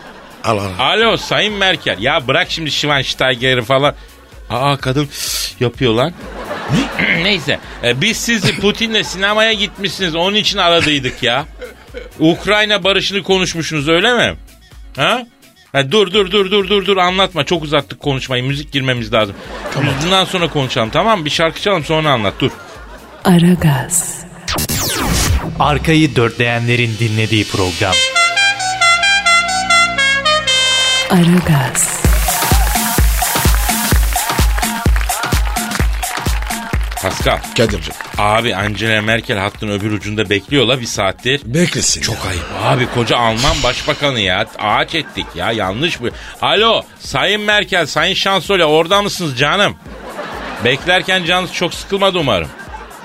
Al 0.45 0.59
al. 0.59 0.71
Alo 0.79 1.17
Sayın 1.17 1.55
Merkel. 1.55 1.99
Ya 2.01 2.29
bırak 2.29 2.51
şimdi 2.51 2.71
Schweinsteiger'i 2.71 3.63
falan. 3.63 3.95
Aa 4.51 4.77
kadın 4.77 5.09
yapıyor 5.61 5.95
lan. 5.95 6.13
Neyse 7.23 7.59
e, 7.85 8.01
biz 8.01 8.17
sizi 8.17 8.61
Putin'le 8.61 9.03
sinemaya 9.03 9.53
gitmişsiniz 9.53 10.15
onun 10.15 10.37
için 10.37 10.59
aradıydık 10.59 11.23
ya. 11.23 11.47
Ukrayna 12.19 12.85
barışını 12.85 13.23
konuşmuşsunuz 13.23 13.89
öyle 13.89 14.15
mi? 14.15 14.37
Ha? 14.97 15.23
Ha, 15.73 15.91
dur 15.91 16.13
dur 16.13 16.31
dur 16.31 16.51
dur 16.51 16.69
dur 16.69 16.87
dur 16.87 16.97
anlatma 16.97 17.45
çok 17.45 17.63
uzattık 17.63 18.01
konuşmayı 18.01 18.45
müzik 18.45 18.73
girmemiz 18.73 19.13
lazım. 19.13 19.35
Bundan 20.05 20.25
sonra 20.25 20.49
konuşalım 20.49 20.91
tamam 20.91 21.19
mı? 21.19 21.25
Bir 21.25 21.31
şarkı 21.31 21.61
çalalım 21.61 21.85
sonra 21.85 22.11
anlat 22.11 22.35
dur. 22.41 22.51
Aragaz, 23.25 24.25
Arkayı 25.59 26.17
dörtleyenlerin 26.17 26.97
dinlediği 27.01 27.45
program. 27.45 27.95
Aragaz, 31.11 32.02
Pascal. 37.03 37.39
Kadir'cim 37.57 37.95
Abi 38.19 38.57
Angela 38.57 39.03
Merkel 39.03 39.39
hattın 39.39 39.69
öbür 39.69 39.93
ucunda 39.93 40.31
bekliyorlar 40.31 40.81
bir 40.81 40.87
saattir. 40.87 41.41
beklesin 41.45 42.01
Çok 42.03 42.17
ya. 42.17 42.31
ayıp 42.31 42.45
abi 42.63 42.87
koca 42.95 43.17
Alman 43.17 43.63
başbakanı 43.63 44.21
ya 44.21 44.47
ağaç 44.59 44.95
ettik 44.95 45.27
ya 45.35 45.53
yanlış 45.53 46.01
bu. 46.01 46.09
Alo 46.43 46.83
Sayın 47.01 47.41
Merkel 47.41 47.87
Sayın 47.87 48.15
Şansölye 48.15 48.65
orada 48.65 49.03
mısınız 49.03 49.39
canım? 49.39 49.77
Beklerken 50.65 51.25
canınız 51.25 51.53
çok 51.53 51.75
sıkılmadı 51.75 52.19
umarım. 52.19 52.49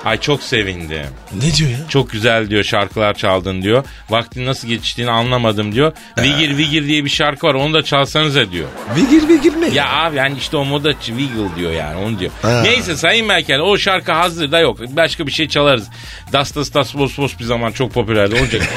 Ay 0.08 0.20
çok 0.20 0.42
sevindim. 0.42 1.06
Ne 1.32 1.54
diyor 1.54 1.70
ya? 1.70 1.78
Çok 1.88 2.10
güzel 2.10 2.50
diyor 2.50 2.64
şarkılar 2.64 3.14
çaldın 3.14 3.62
diyor. 3.62 3.84
Vaktin 4.10 4.46
nasıl 4.46 4.68
geçtiğini 4.68 5.10
anlamadım 5.10 5.74
diyor. 5.74 5.92
Vigir 6.18 6.56
Vigir 6.56 6.86
diye 6.86 7.04
bir 7.04 7.10
şarkı 7.10 7.46
var 7.46 7.54
onu 7.54 7.74
da 7.74 7.82
çalsanıza 7.82 8.50
diyor. 8.52 8.68
Vigir 8.96 9.28
vigir 9.28 9.52
ne? 9.60 9.68
Ya 9.68 9.88
abi 9.92 10.16
yani 10.16 10.38
işte 10.38 10.56
o 10.56 10.64
moda 10.64 10.92
Wiggle 10.92 11.56
diyor 11.56 11.72
yani 11.72 11.96
onu 11.96 12.18
diyor. 12.18 12.30
Ha. 12.42 12.60
Neyse 12.62 12.96
Sayın 12.96 13.26
Merkel 13.26 13.60
o 13.60 13.78
şarkı 13.78 14.12
hazır 14.12 14.52
da 14.52 14.58
yok. 14.58 14.78
Başka 14.88 15.26
bir 15.26 15.32
şey 15.32 15.48
çalarız. 15.48 15.88
Das 16.32 16.54
das 16.54 16.74
das 16.74 16.94
bos 16.94 17.18
bos 17.18 17.38
bir 17.38 17.44
zaman 17.44 17.72
çok 17.72 17.92
popülerdi 17.94 18.34
olacak. 18.34 18.62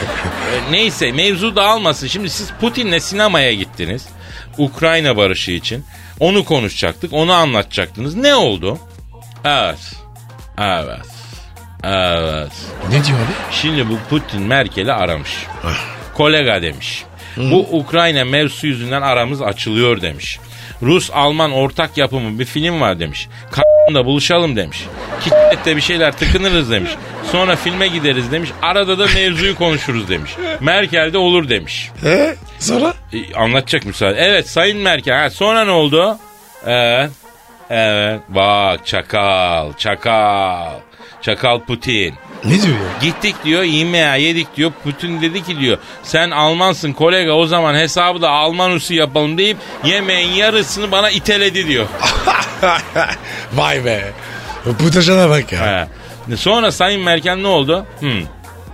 E, 0.52 0.72
Neyse 0.72 1.12
mevzu 1.12 1.56
dağılmasın. 1.56 2.08
Şimdi 2.08 2.30
siz 2.30 2.50
Putin'le 2.62 3.00
sinemaya 3.00 3.54
gittiniz. 3.54 4.06
Ukrayna 4.58 5.18
barışı 5.18 5.52
için. 5.52 5.86
Onu 6.20 6.46
konuşacaktık. 6.46 7.14
Onu 7.14 7.34
anlatacaktınız. 7.34 8.16
Ne 8.16 8.36
oldu? 8.36 8.78
Evet. 9.46 9.94
Evet. 10.58 11.11
Evet. 11.84 12.52
Ne 12.90 13.06
diyor 13.06 13.18
abi? 13.18 13.34
Şimdi 13.52 13.90
bu 13.90 13.98
Putin 14.10 14.42
Merkel'i 14.42 14.94
aramış. 14.94 15.46
Kolega 16.14 16.62
demiş. 16.62 17.04
Bu 17.38 17.68
Ukrayna 17.72 18.26
mevzusu 18.26 18.68
yüzünden 18.68 19.02
aramız 19.02 19.42
açılıyor 19.42 20.02
demiş. 20.02 20.40
Rus-Alman 20.82 21.52
ortak 21.52 21.98
yapımı 21.98 22.40
bir 22.40 22.46
film 22.46 22.82
var 22.82 23.00
demiş. 23.00 23.28
K***da 23.52 24.06
buluşalım 24.06 24.56
demiş. 24.56 24.86
Kitlette 25.24 25.76
bir 25.76 25.82
şeyler 25.82 26.12
tıkınırız 26.12 26.72
demiş. 26.72 26.92
Sonra 27.32 27.56
filme 27.56 27.88
gideriz 27.88 28.32
demiş. 28.32 28.50
Arada 28.62 29.00
da 29.00 29.06
mevzuyu 29.16 29.56
konuşuruz 29.56 30.10
demiş. 30.10 30.32
Merkel 30.60 31.14
de 31.14 31.18
olur 31.18 31.50
demiş. 31.50 31.92
He? 32.02 32.36
Sonra? 32.60 32.94
E, 33.14 33.36
anlatacak 33.36 33.86
müsaade. 33.86 34.18
Evet 34.20 34.50
Sayın 34.50 34.78
Merkel. 34.78 35.22
Ha, 35.22 35.30
sonra 35.30 35.66
ne 35.66 35.72
oldu? 35.72 36.18
Evet. 36.66 37.12
Evet. 37.70 38.22
Bak 38.30 38.86
çakal. 38.86 39.74
Çakal. 39.74 40.72
Çakal 41.22 41.60
Putin. 41.60 42.14
Ne 42.46 42.52
diyor 42.62 42.76
ya? 42.76 43.00
Gittik 43.02 43.36
diyor 43.46 43.64
yemeğe 43.64 44.22
yedik 44.22 44.58
diyor. 44.58 44.72
Putin 44.84 45.22
dedi 45.22 45.44
ki 45.44 45.60
diyor 45.60 45.78
sen 46.04 46.32
Almansın 46.32 46.94
kolega 46.94 47.32
o 47.32 47.46
zaman 47.46 47.76
hesabı 47.76 48.22
da 48.22 48.30
Alman 48.30 48.72
usulü 48.72 48.98
yapalım 48.98 49.38
deyip 49.38 49.58
yemeğin 49.84 50.32
yarısını 50.34 50.92
bana 50.92 51.10
iteledi 51.10 51.68
diyor. 51.68 51.86
Vay 53.54 53.86
be. 53.86 54.12
Putajana 54.80 55.30
bak 55.30 55.52
ya. 55.52 55.88
He. 56.30 56.38
Sonra 56.38 56.72
Sayın 56.72 57.02
Merkel 57.02 57.36
ne 57.36 57.48
oldu? 57.48 57.86
Hı. 58.00 58.12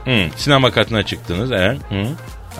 Hı. 0.06 0.26
Sinema 0.36 0.72
katına 0.72 1.04
çıktınız 1.04 1.52
evet. 1.52 1.78
Hı. 1.90 2.06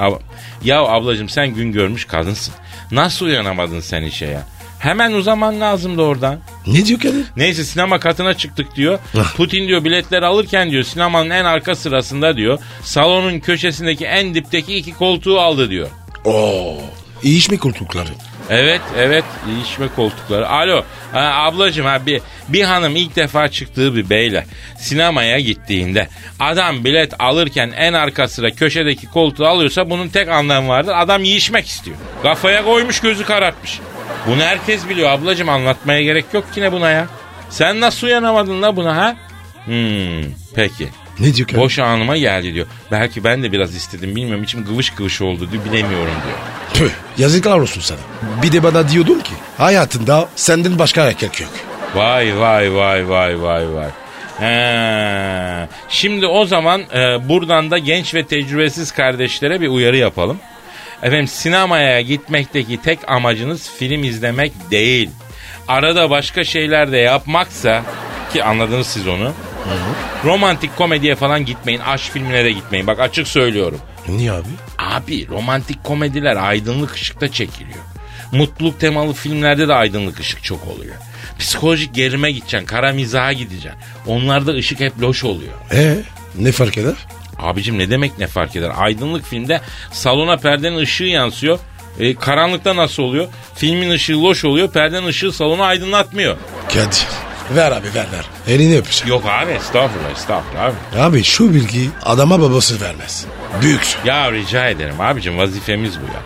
Ab- 0.04 0.20
ya 0.64 0.82
ablacığım 0.82 1.30
sen 1.30 1.48
gün 1.54 1.72
görmüş 1.72 2.06
kadınsın. 2.06 2.54
Nasıl 2.92 3.26
uyanamadın 3.26 3.80
sen 3.80 4.04
işe 4.04 4.26
ya? 4.26 4.42
Hemen 4.80 5.12
uzaman 5.12 5.62
lazımdı 5.62 6.02
oradan. 6.02 6.40
Ne 6.68 6.86
diyor 6.86 7.00
Kadir? 7.00 7.26
Neyse 7.38 7.64
sinema 7.64 8.00
katına 8.00 8.34
çıktık 8.34 8.76
diyor. 8.76 9.00
Ah. 9.18 9.36
Putin 9.36 9.68
diyor 9.68 9.84
biletleri 9.84 10.26
alırken 10.26 10.72
diyor 10.72 10.84
sinemanın 10.84 11.30
en 11.30 11.46
arka 11.46 11.76
sırasında 11.76 12.38
diyor. 12.38 12.60
Salonun 12.84 13.40
köşesindeki 13.40 14.06
en 14.06 14.36
dipteki 14.36 14.76
iki 14.76 14.94
koltuğu 14.94 15.40
aldı 15.40 15.70
diyor. 15.70 15.88
Oo. 16.26 16.78
İyi 17.24 17.38
iş 17.38 17.50
mi 17.50 17.58
koltukları? 17.58 18.10
Evet 18.50 18.82
evet 18.98 19.24
içme 19.64 19.88
koltukları. 19.96 20.50
Alo 20.50 20.84
ha, 21.12 21.34
ablacığım 21.36 21.86
ha, 21.86 22.06
bir, 22.06 22.22
bir 22.48 22.64
hanım 22.64 22.96
ilk 22.96 23.16
defa 23.16 23.48
çıktığı 23.48 23.96
bir 23.96 24.10
beyle 24.10 24.46
sinemaya 24.78 25.40
gittiğinde 25.40 26.08
adam 26.40 26.84
bilet 26.84 27.14
alırken 27.20 27.74
en 27.78 27.94
arka 27.94 28.28
sıra 28.28 28.52
köşedeki 28.52 29.08
koltuğu 29.08 29.48
alıyorsa 29.48 29.90
bunun 29.90 30.08
tek 30.08 30.30
anlamı 30.30 30.68
vardır. 30.68 30.94
Adam 30.98 31.24
yiyişmek 31.24 31.68
istiyor. 31.68 31.98
Kafaya 32.24 32.64
koymuş 32.64 33.00
gözü 33.00 33.24
karartmış. 33.24 33.80
Bunu 34.28 34.42
herkes 34.42 34.90
biliyor 34.90 35.10
ablacığım 35.10 35.50
anlatmaya 35.50 36.02
gerek 36.02 36.26
yok 36.34 36.54
ki 36.54 36.62
ne 36.62 36.72
buna 36.72 36.90
ya. 36.90 37.08
Sen 37.50 37.82
nasıl 37.82 38.08
uyanamadın 38.08 38.62
la 38.62 38.76
buna 38.76 38.96
ha? 38.96 39.16
Hmm, 39.66 40.32
peki. 40.56 40.90
Ne 41.20 41.34
diyor? 41.34 41.50
Boş 41.56 41.80
anıma 41.80 42.18
geldi 42.18 42.54
diyor. 42.54 42.68
Belki 42.92 43.24
ben 43.24 43.44
de 43.44 43.52
biraz 43.52 43.76
istedim 43.76 44.16
bilmiyorum 44.16 44.44
içim 44.44 44.66
gıvış 44.66 44.90
gıvış 44.90 45.22
oldu 45.22 45.52
diyor 45.52 45.66
bilemiyorum 45.66 46.14
diyor. 46.26 46.38
Tüh, 46.74 46.92
yazıklar 47.18 47.60
olsun 47.60 47.82
sana. 47.82 48.00
Bir 48.44 48.52
de 48.52 48.64
bana 48.64 48.90
diyordun 48.90 49.20
ki 49.20 49.34
hayatında 49.58 50.30
senden 50.36 50.80
başka 50.80 51.04
erkek 51.06 51.42
yok. 51.42 51.50
Vay 51.96 52.40
vay 52.40 52.76
vay 52.76 53.10
vay 53.10 53.42
vay 53.42 53.74
vay. 53.74 53.90
He. 54.40 55.68
Şimdi 55.90 56.26
o 56.26 56.46
zaman 56.46 56.82
e, 56.82 57.30
buradan 57.30 57.72
da 57.72 57.78
genç 57.78 58.16
ve 58.16 58.26
tecrübesiz 58.26 58.92
kardeşlere 58.92 59.62
bir 59.62 59.68
uyarı 59.68 59.98
yapalım. 59.98 60.40
Efendim 61.04 61.28
sinemaya 61.28 62.02
gitmekteki 62.02 62.82
tek 62.82 63.00
amacınız 63.10 63.70
film 63.80 64.04
izlemek 64.04 64.52
değil. 64.72 65.10
Arada 65.68 66.10
başka 66.10 66.44
şeyler 66.44 66.92
de 66.92 66.98
yapmaksa 66.98 67.84
ki 68.34 68.44
anladınız 68.44 68.88
siz 68.88 69.08
onu. 69.08 69.34
Romantik 70.26 70.76
komediye 70.76 71.16
falan 71.16 71.46
gitmeyin. 71.46 71.80
Aşk 71.80 72.12
filmine 72.14 72.46
de 72.46 72.52
gitmeyin. 72.52 72.88
Bak 72.88 73.00
açık 73.00 73.28
söylüyorum. 73.28 73.80
Niye 74.08 74.32
abi? 74.32 74.48
Abi 74.80 75.28
romantik 75.28 75.84
komediler 75.84 76.36
aydınlık 76.36 76.94
ışıkta 76.96 77.32
çekiliyor. 77.32 77.80
Mutluluk 78.32 78.80
temalı 78.80 79.14
filmlerde 79.14 79.68
de 79.68 79.74
aydınlık 79.74 80.20
ışık 80.20 80.44
çok 80.44 80.68
oluyor. 80.68 80.96
Psikolojik 81.40 81.96
gerime 81.96 82.32
gideceksin, 82.32 82.66
kara 82.68 82.94
mizaha 82.94 83.34
gideceksin. 83.34 83.82
Onlarda 84.08 84.52
ışık 84.52 84.80
hep 84.80 85.02
loş 85.02 85.24
oluyor. 85.24 85.54
Ee, 85.74 85.96
ne 86.38 86.52
fark 86.52 86.78
eder? 86.78 86.94
Abicim 87.40 87.78
ne 87.78 87.90
demek 87.90 88.18
ne 88.20 88.28
fark 88.28 88.56
eder? 88.56 88.72
Aydınlık 88.78 89.26
filmde 89.26 89.62
salona 89.92 90.38
perdenin 90.38 90.78
ışığı 90.78 91.04
yansıyor. 91.04 91.60
E, 92.00 92.16
karanlıkta 92.16 92.76
nasıl 92.76 93.04
oluyor? 93.04 93.28
Filmin 93.56 93.90
ışığı 93.90 94.24
loş 94.24 94.46
oluyor, 94.46 94.72
perdenin 94.72 95.08
ışığı 95.08 95.32
salonu 95.32 95.64
aydınlatmıyor. 95.64 96.38
Kadir. 96.74 97.06
Ver 97.56 97.72
abi 97.72 97.88
ver 97.96 98.06
ver. 98.12 98.26
Elini 98.48 98.78
öpeceğim. 98.78 99.10
Yok 99.10 99.24
abi 99.26 99.52
estağfurullah 99.52 100.12
estağfurullah 100.16 100.64
abi. 100.64 101.00
Abi 101.00 101.24
şu 101.24 101.54
bilgi 101.54 101.90
adama 102.06 102.42
babası 102.42 102.82
vermez. 102.82 103.26
Büyüksün. 103.62 104.00
Ya 104.06 104.32
rica 104.32 104.70
ederim 104.70 105.02
abicim 105.02 105.38
vazifemiz 105.38 105.94
bu 106.02 106.06
ya. 106.06 106.22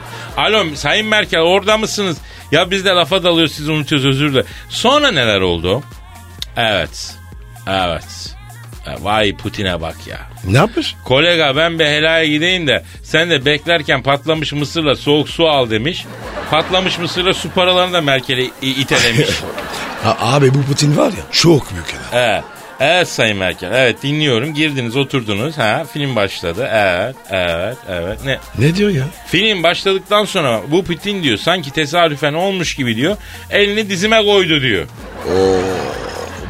Alo 0.46 0.76
Sayın 0.76 1.08
Merkel 1.08 1.40
orada 1.40 1.78
mısınız? 1.78 2.18
Ya 2.52 2.72
biz 2.72 2.86
de 2.86 2.90
lafa 2.90 3.24
dalıyoruz 3.24 3.54
siz 3.54 3.70
unutuyoruz 3.70 4.08
özür 4.08 4.32
dilerim. 4.32 4.48
Sonra 4.70 5.12
neler 5.12 5.42
oldu? 5.42 5.84
Evet. 6.58 7.16
Evet. 7.68 8.36
Vay 9.00 9.36
Putin'e 9.36 9.82
bak 9.82 9.96
ya. 10.08 10.18
Ne 10.46 10.58
yapmış? 10.58 10.96
Kolega 11.06 11.56
ben 11.56 11.80
bir 11.80 11.86
helaya 11.86 12.26
gideyim 12.26 12.68
de 12.68 12.84
sen 13.04 13.30
de 13.30 13.46
beklerken 13.46 14.04
patlamış 14.04 14.54
mısırla 14.54 14.96
soğuk 14.96 15.30
su 15.30 15.48
al 15.50 15.70
demiş. 15.70 16.06
Patlamış 16.52 17.00
mısırla 17.00 17.34
su 17.34 17.50
paralarını 17.50 17.94
da 17.94 18.02
Merkel'e 18.02 18.46
itelemiş. 18.62 19.30
Ha, 20.04 20.18
abi 20.22 20.54
bu 20.54 20.62
Putin 20.64 20.98
var 20.98 21.08
ya 21.08 21.24
çok 21.32 21.72
büyük 21.74 21.86
adam. 21.90 22.02
evet. 22.22 22.44
Evet 22.80 23.08
Sayın 23.08 23.38
Merkel. 23.38 23.72
Evet 23.74 24.04
dinliyorum. 24.04 24.54
Girdiniz 24.54 24.96
oturdunuz. 24.98 25.58
Ha 25.58 25.84
film 25.94 26.16
başladı. 26.16 26.70
Evet 26.72 27.16
evet 27.30 27.78
evet. 27.90 28.20
Ne? 28.26 28.40
Ne 28.60 28.76
diyor 28.76 28.90
ya? 28.90 29.04
Film 29.28 29.64
başladıktan 29.64 30.26
sonra 30.26 30.62
bu 30.68 30.84
Putin 30.84 31.24
diyor 31.24 31.38
sanki 31.38 31.72
tesadüfen 31.72 32.34
olmuş 32.34 32.76
gibi 32.76 32.96
diyor. 32.96 33.18
Elini 33.50 33.90
dizime 33.90 34.26
koydu 34.26 34.62
diyor. 34.62 34.86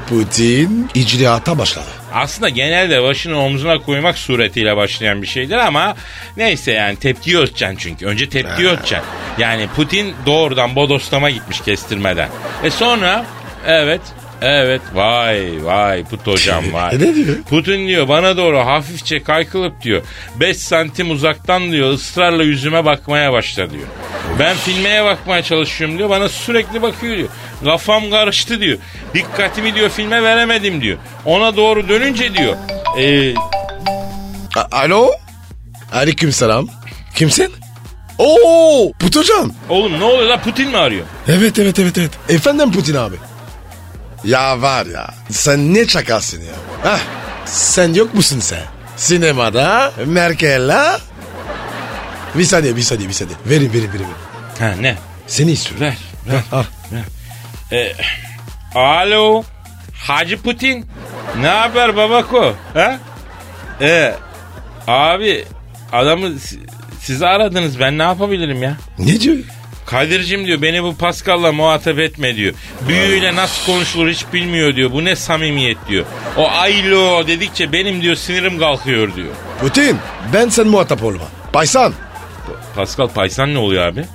Putin 0.10 0.90
icraata 0.96 1.58
başladı. 1.58 1.88
Aslında 2.14 2.50
genelde 2.50 3.04
başını 3.04 3.40
omzuna 3.44 3.80
koymak 3.80 4.18
suretiyle 4.18 4.76
başlayan 4.76 5.22
bir 5.22 5.28
şeydir 5.28 5.58
ama 5.58 5.96
neyse 6.38 6.72
yani 6.72 6.96
tepki 6.96 7.38
ölçeceksin 7.38 7.78
çünkü. 7.78 8.06
Önce 8.06 8.30
tepki 8.30 8.68
ölçeceksin. 8.68 9.10
Yani 9.38 9.68
Putin 9.76 10.16
doğrudan 10.26 10.76
bodoslama 10.76 11.30
gitmiş 11.30 11.62
kestirmeden. 11.62 12.30
E 12.64 12.70
sonra 12.70 13.26
evet 13.68 14.02
evet 14.42 14.82
vay 14.94 15.66
vay 15.66 16.04
Put 16.04 16.28
hocam 16.28 16.64
vay. 16.74 16.96
Ne 17.00 17.16
diyor? 17.16 17.36
Putin 17.50 17.88
diyor 17.88 18.08
bana 18.08 18.38
doğru 18.38 18.60
hafifçe 18.60 19.24
kaykılıp 19.24 19.82
diyor 19.82 20.02
5 20.40 20.58
santim 20.58 21.12
uzaktan 21.12 21.72
diyor 21.72 21.90
ısrarla 21.94 22.44
yüzüme 22.44 22.86
bakmaya 22.86 23.34
başla 23.34 23.70
diyor. 23.70 23.88
Ben 24.40 24.56
filmeye 24.56 25.04
bakmaya 25.06 25.44
çalışıyorum 25.44 25.98
diyor 25.98 26.10
bana 26.10 26.30
sürekli 26.30 26.82
bakıyor 26.82 27.18
diyor. 27.18 27.30
Kafam 27.64 28.10
karıştı 28.12 28.62
diyor. 28.62 28.78
Dikkatimi 29.14 29.76
diyor 29.76 29.90
filme 29.90 30.24
veremedim 30.24 30.82
diyor. 30.82 30.98
Ona 31.26 31.58
doğru 31.58 31.90
dönünce 31.90 32.34
diyor. 32.34 32.56
E, 33.00 33.34
A- 34.56 34.78
Alo? 34.82 35.12
Aleyküm 35.94 36.32
selam. 36.32 36.68
Kimsin? 37.16 37.54
Oo, 38.18 38.92
Put 39.00 39.16
hocam. 39.16 39.52
oğlum 39.70 40.00
ne 40.00 40.04
oluyor 40.04 40.30
la 40.30 40.40
Putin 40.42 40.70
mi 40.70 40.78
arıyor? 40.78 41.06
Evet 41.28 41.60
evet 41.60 41.80
evet 41.80 41.98
evet. 41.98 42.12
Efendim 42.30 42.72
Putin 42.72 42.96
abi. 42.96 43.16
Ya 44.24 44.62
var 44.62 44.86
ya 44.86 45.14
sen 45.32 45.74
ne 45.74 45.88
çakalsın 45.88 46.42
ya. 46.42 46.54
Hah, 46.92 47.00
sen 47.46 47.94
yok 47.94 48.14
musun 48.14 48.40
sen? 48.40 48.64
Sinemada 48.98 49.94
Merkel'le. 50.06 51.00
Bir 52.36 52.44
saniye 52.44 52.76
bir 52.76 52.82
saniye 52.82 53.10
bir 53.10 53.14
saniye. 53.14 53.38
Verin 53.46 53.74
verin 53.74 53.90
verin. 53.94 53.94
verin. 53.94 54.06
Ha 54.60 54.82
ne? 54.82 54.96
Seni 55.28 55.52
istiyorum. 55.52 55.86
Ver. 55.86 55.98
ver. 56.28 56.42
Al. 56.52 56.64
E, 57.72 57.94
alo. 58.76 59.44
Hacı 59.96 60.42
Putin. 60.42 60.86
Ne 61.42 61.48
haber 61.48 61.96
babako? 61.96 62.54
Ha? 62.74 63.00
E, 63.82 64.16
abi 64.88 65.46
adamı 65.92 66.40
si- 66.40 66.60
siz 67.02 67.22
aradınız 67.22 67.80
ben 67.80 67.98
ne 67.98 68.04
yapabilirim 68.04 68.64
ya? 68.64 68.78
Ne 69.00 69.20
diyor? 69.20 69.38
Kadir'cim 69.92 70.46
diyor 70.48 70.62
beni 70.62 70.84
bu 70.84 70.96
Pascal'la 70.96 71.52
muhatap 71.52 72.00
etme 72.00 72.36
diyor. 72.36 72.54
Büyüyle 72.88 73.36
nasıl 73.36 73.66
konuşulur 73.74 74.10
hiç 74.10 74.26
bilmiyor 74.34 74.76
diyor. 74.76 74.92
Bu 74.92 75.06
ne 75.06 75.16
samimiyet 75.16 75.78
diyor. 75.88 76.06
O 76.38 76.50
aylo 76.50 77.28
dedikçe 77.28 77.72
benim 77.72 78.02
diyor 78.02 78.16
sinirim 78.16 78.60
kalkıyor 78.60 79.16
diyor. 79.16 79.34
Putin 79.62 79.98
ben 80.34 80.50
sen 80.50 80.68
muhatap 80.68 81.04
olma. 81.04 81.24
Paysan. 81.54 81.94
Pascal 82.76 83.08
Paysan 83.08 83.54
ne 83.54 83.58
oluyor 83.58 83.88
abi? 83.88 84.06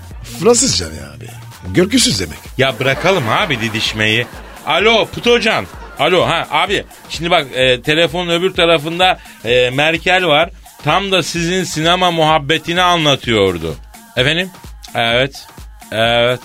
Fransızca 0.40 0.87
ne 0.87 1.16
abi? 1.16 1.26
Görgüsüz 1.75 2.21
demek. 2.21 2.38
Ya 2.59 2.78
bırakalım 2.80 3.28
abi 3.28 3.61
didişmeyi. 3.61 4.26
Alo 4.66 5.06
Putocan. 5.06 5.66
Alo 5.99 6.26
ha 6.26 6.47
abi 6.50 6.85
şimdi 7.09 7.30
bak 7.30 7.47
e, 7.54 7.83
telefonun 7.83 8.30
öbür 8.30 8.54
tarafında 8.54 9.18
e, 9.45 9.71
Merkel 9.71 10.26
var. 10.26 10.50
Tam 10.85 11.12
da 11.12 11.23
sizin 11.23 11.64
sinema 11.64 12.11
muhabbetini 12.11 12.83
anlatıyordu. 12.83 13.75
Efendim? 14.16 14.50
Evet. 14.95 15.47
Evet. 15.93 16.40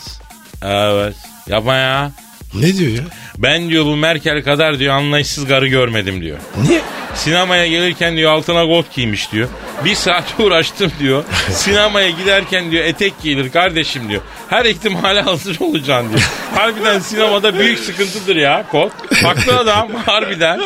Evet. 0.63 1.15
Yapma 1.47 1.75
ya. 1.75 2.11
Ne 2.53 2.77
diyor 2.77 2.91
ya? 2.91 3.03
Ben 3.37 3.69
diyor 3.69 3.85
bu 3.85 3.95
Merkel 3.95 4.43
kadar 4.43 4.79
diyor 4.79 4.93
anlayışsız 4.93 5.47
karı 5.47 5.67
görmedim 5.67 6.21
diyor. 6.21 6.37
Niye? 6.67 6.81
Sinemaya 7.15 7.67
gelirken 7.67 8.17
diyor 8.17 8.31
altına 8.31 8.65
kot 8.65 8.93
giymiş 8.93 9.31
diyor. 9.31 9.49
Bir 9.85 9.95
saat 9.95 10.23
uğraştım 10.39 10.91
diyor. 10.99 11.23
Sinemaya 11.49 12.09
giderken 12.09 12.71
diyor 12.71 12.83
etek 12.85 13.21
giyilir 13.21 13.51
kardeşim 13.51 14.09
diyor. 14.09 14.21
Her 14.49 14.65
ihtimale 14.65 15.21
hazır 15.21 15.59
olacaksın 15.59 16.09
diyor. 16.09 16.29
Harbiden 16.55 16.99
sinemada 16.99 17.59
büyük 17.59 17.79
sıkıntıdır 17.79 18.35
ya 18.35 18.65
kot. 18.71 18.91
Haklı 19.23 19.57
adam 19.57 19.89
harbiden. 20.05 20.59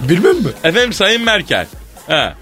Bilmem 0.00 0.36
mi? 0.36 0.50
Efendim 0.64 0.92
Sayın 0.92 1.22
Merkel. 1.22 1.66
He, 2.06 2.32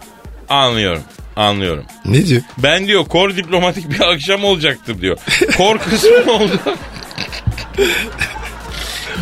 anlıyorum. 0.48 1.02
Anlıyorum. 1.36 1.84
Ne 2.04 2.26
diyor? 2.26 2.42
Ben 2.58 2.86
diyor 2.86 3.04
kor 3.04 3.36
diplomatik 3.36 3.90
bir 3.90 4.00
akşam 4.00 4.44
olacaktım 4.44 5.00
diyor. 5.00 5.18
Kor 5.56 5.78
kısmı 5.78 6.32
oldu. 6.32 6.60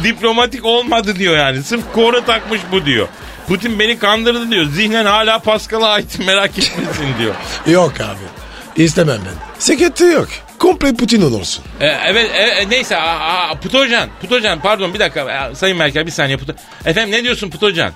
diplomatik 0.04 0.64
olmadı 0.64 1.16
diyor 1.16 1.36
yani. 1.36 1.62
Sırf 1.62 1.92
koru 1.92 2.24
takmış 2.24 2.60
bu 2.72 2.86
diyor. 2.86 3.08
Putin 3.48 3.78
beni 3.78 3.98
kandırdı 3.98 4.50
diyor. 4.50 4.64
Zihnen 4.64 5.04
hala 5.06 5.38
Pascal'a 5.38 5.88
ait 5.88 6.18
merak 6.26 6.50
etmesin 6.58 7.06
diyor. 7.18 7.34
Yok 7.66 7.92
abi. 8.00 8.82
İstemem 8.84 9.18
ben. 9.26 9.34
Sekreter 9.58 10.12
yok. 10.12 10.28
Komple 10.58 10.94
Putin 10.94 11.22
olursun. 11.22 11.64
E, 11.80 11.86
evet 11.86 12.30
e, 12.34 12.42
e, 12.42 12.70
neyse 12.70 12.96
a, 12.96 13.48
a, 13.50 13.54
Putocan. 13.60 14.08
Putocan 14.20 14.60
pardon 14.60 14.94
bir 14.94 14.98
dakika. 14.98 15.48
E, 15.50 15.54
Sayın 15.54 15.76
Merkel 15.76 16.06
bir 16.06 16.10
saniye. 16.10 16.36
Puto... 16.36 16.52
Efendim 16.84 17.10
ne 17.12 17.22
diyorsun 17.24 17.50
Putocan? 17.50 17.92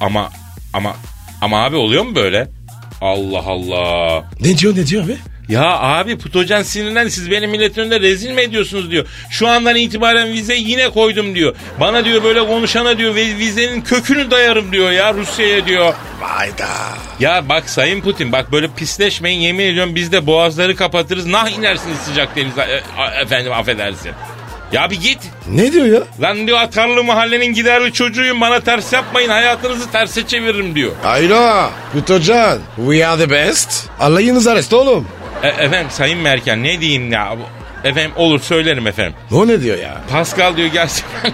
Ama 0.00 0.30
ama 0.72 0.96
ama 1.42 1.64
abi 1.64 1.76
oluyor 1.76 2.04
mu 2.04 2.14
böyle? 2.14 2.48
Allah 3.04 3.42
Allah. 3.46 4.24
Ne 4.40 4.58
diyor 4.58 4.76
ne 4.76 4.86
diyor 4.86 5.04
abi? 5.04 5.16
Ya 5.48 5.64
abi 5.80 6.18
Putocan 6.18 6.62
sinirlen 6.62 7.08
siz 7.08 7.30
benim 7.30 7.50
milletin 7.50 7.80
önünde 7.80 8.00
rezil 8.00 8.30
mi 8.30 8.40
ediyorsunuz 8.40 8.90
diyor. 8.90 9.06
Şu 9.30 9.48
andan 9.48 9.76
itibaren 9.76 10.32
vizeyi 10.32 10.70
yine 10.70 10.90
koydum 10.90 11.34
diyor. 11.34 11.54
Bana 11.80 12.04
diyor 12.04 12.24
böyle 12.24 12.46
konuşana 12.46 12.98
diyor 12.98 13.14
vizenin 13.14 13.80
kökünü 13.80 14.30
dayarım 14.30 14.72
diyor 14.72 14.90
ya 14.90 15.14
Rusya'ya 15.14 15.66
diyor. 15.66 15.94
Vayda. 16.20 16.68
Ya 17.20 17.48
bak 17.48 17.70
Sayın 17.70 18.00
Putin 18.00 18.32
bak 18.32 18.52
böyle 18.52 18.68
pisleşmeyin 18.68 19.40
yemin 19.40 19.64
ediyorum 19.64 19.94
biz 19.94 20.12
de 20.12 20.26
boğazları 20.26 20.76
kapatırız. 20.76 21.26
Nah 21.26 21.50
inersiniz 21.50 21.98
sıcak 21.98 22.36
denize 22.36 22.62
e, 22.62 23.20
efendim 23.22 23.52
affedersin. 23.52 24.12
Ya 24.74 24.90
bir 24.90 25.00
git. 25.00 25.18
Ne 25.50 25.72
diyor 25.72 25.86
ya? 25.86 26.00
Lan 26.20 26.46
diyor 26.46 26.58
atarlı 26.58 27.04
mahallenin 27.04 27.52
giderli 27.54 27.92
çocuğuyum 27.92 28.40
bana 28.40 28.60
ters 28.60 28.92
yapmayın 28.92 29.28
hayatınızı 29.28 29.90
terse 29.90 30.26
çeviririm 30.26 30.74
diyor. 30.74 30.92
Ayla. 31.04 31.70
Kutocan. 31.92 32.58
We 32.76 33.06
are 33.06 33.18
the 33.26 33.30
best. 33.30 33.88
Alayınız 34.00 34.46
arrest 34.46 34.72
oğlum. 34.72 35.08
E, 35.42 35.48
efendim 35.48 35.86
Sayın 35.90 36.18
Merkel 36.18 36.54
ne 36.54 36.80
diyeyim 36.80 37.12
ya. 37.12 37.36
Efendim 37.84 38.12
olur 38.16 38.40
söylerim 38.40 38.86
efendim. 38.86 39.14
O 39.32 39.48
ne 39.48 39.62
diyor 39.62 39.78
ya? 39.78 40.00
Pascal 40.10 40.56
diyor 40.56 40.68
gelsin. 40.68 41.04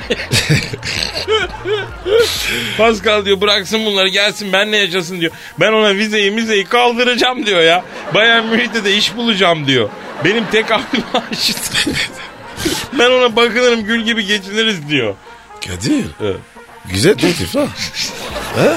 Pascal 2.79 3.25
diyor 3.25 3.41
bıraksın 3.41 3.87
bunları 3.87 4.09
gelsin 4.09 4.53
benle 4.53 4.77
yaşasın 4.77 5.21
diyor. 5.21 5.33
Ben 5.61 5.73
ona 5.73 5.95
vizeyi 5.95 6.31
mizeyi 6.31 6.65
kaldıracağım 6.65 7.47
diyor 7.47 7.61
ya. 7.61 7.85
Bayan 8.15 8.47
Münih'te 8.47 8.85
de 8.85 8.97
iş 8.97 9.17
bulacağım 9.17 9.67
diyor. 9.67 9.89
Benim 10.25 10.45
tek 10.53 10.71
aklım 10.71 11.05
aşık. 11.33 11.57
ben 12.99 13.11
ona 13.11 13.37
bakınırım 13.37 13.85
gül 13.85 14.01
gibi 14.01 14.27
geçiniriz 14.27 14.89
diyor. 14.89 15.15
Kadir. 15.67 16.07
Evet. 16.21 16.37
Güzel 16.91 17.15
teklif 17.15 17.55
ha. 17.55 17.67
ha? 18.57 18.77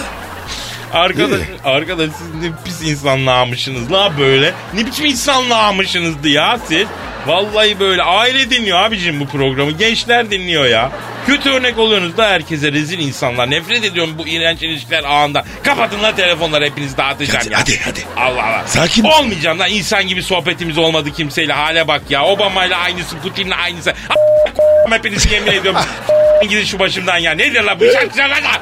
Arkadaş, 0.94 1.42
arkadaş 1.64 2.10
siz 2.18 2.42
ne 2.42 2.52
pis 2.66 2.82
insanlığımışsınız 2.82 3.92
la 3.92 4.18
böyle. 4.20 4.54
Ne 4.74 4.86
biçim 4.86 5.06
insanlığımışsınızdı 5.06 6.28
ya 6.30 6.60
siz. 6.68 6.88
Vallahi 7.28 7.80
böyle 7.80 8.04
aile 8.04 8.50
dinliyor 8.50 8.80
abicim 8.80 9.20
bu 9.20 9.28
programı. 9.28 9.72
Gençler 9.72 10.32
dinliyor 10.32 10.66
ya. 10.66 10.92
Kötü 11.28 11.50
örnek 11.50 11.78
oluyorsunuz 11.80 12.18
da 12.18 12.30
herkese 12.30 12.72
rezil 12.72 13.00
insanlar. 13.00 13.50
Nefret 13.52 13.84
ediyorum 13.84 14.16
bu 14.18 14.28
iğrenç 14.28 14.62
ilişkiler 14.64 15.04
ağında. 15.04 15.44
Kapatın 15.64 16.04
la 16.04 16.16
telefonları 16.16 16.66
hepinizi 16.66 16.98
dağıtacağım 16.98 17.40
Hadi, 17.40 17.52
ya. 17.54 17.60
hadi, 17.60 17.80
hadi. 17.86 18.00
Allah 18.18 18.44
Allah. 18.46 18.64
Sakin. 18.68 19.04
Olmayacağım 19.04 19.60
lan 19.60 19.70
insan 19.70 20.08
gibi 20.08 20.24
sohbetimiz 20.24 20.78
olmadı 20.78 21.12
kimseyle. 21.14 21.54
Hale 21.54 21.88
bak 21.88 22.02
ya. 22.10 22.26
Obama'yla 22.26 22.78
aynısı 22.78 23.18
Putin'le 23.18 23.52
aynısı. 23.64 23.92
A- 23.92 24.94
Hepinizi 24.96 25.34
yemin 25.34 25.52
ediyorum. 25.52 25.82
Gidin 26.50 26.64
şu 26.66 26.80
başımdan 26.80 27.18
ya. 27.18 27.32
Nedir 27.32 27.64
la 27.64 27.80
bu 27.80 27.84
şarkılar 27.94 28.30
la? 28.30 28.62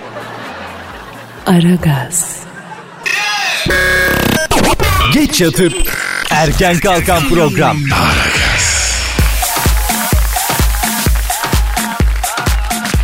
Aragaz, 1.45 2.37
Geç 5.13 5.41
yatıp 5.41 5.73
erken 6.31 6.79
kalkan 6.79 7.29
program. 7.29 7.77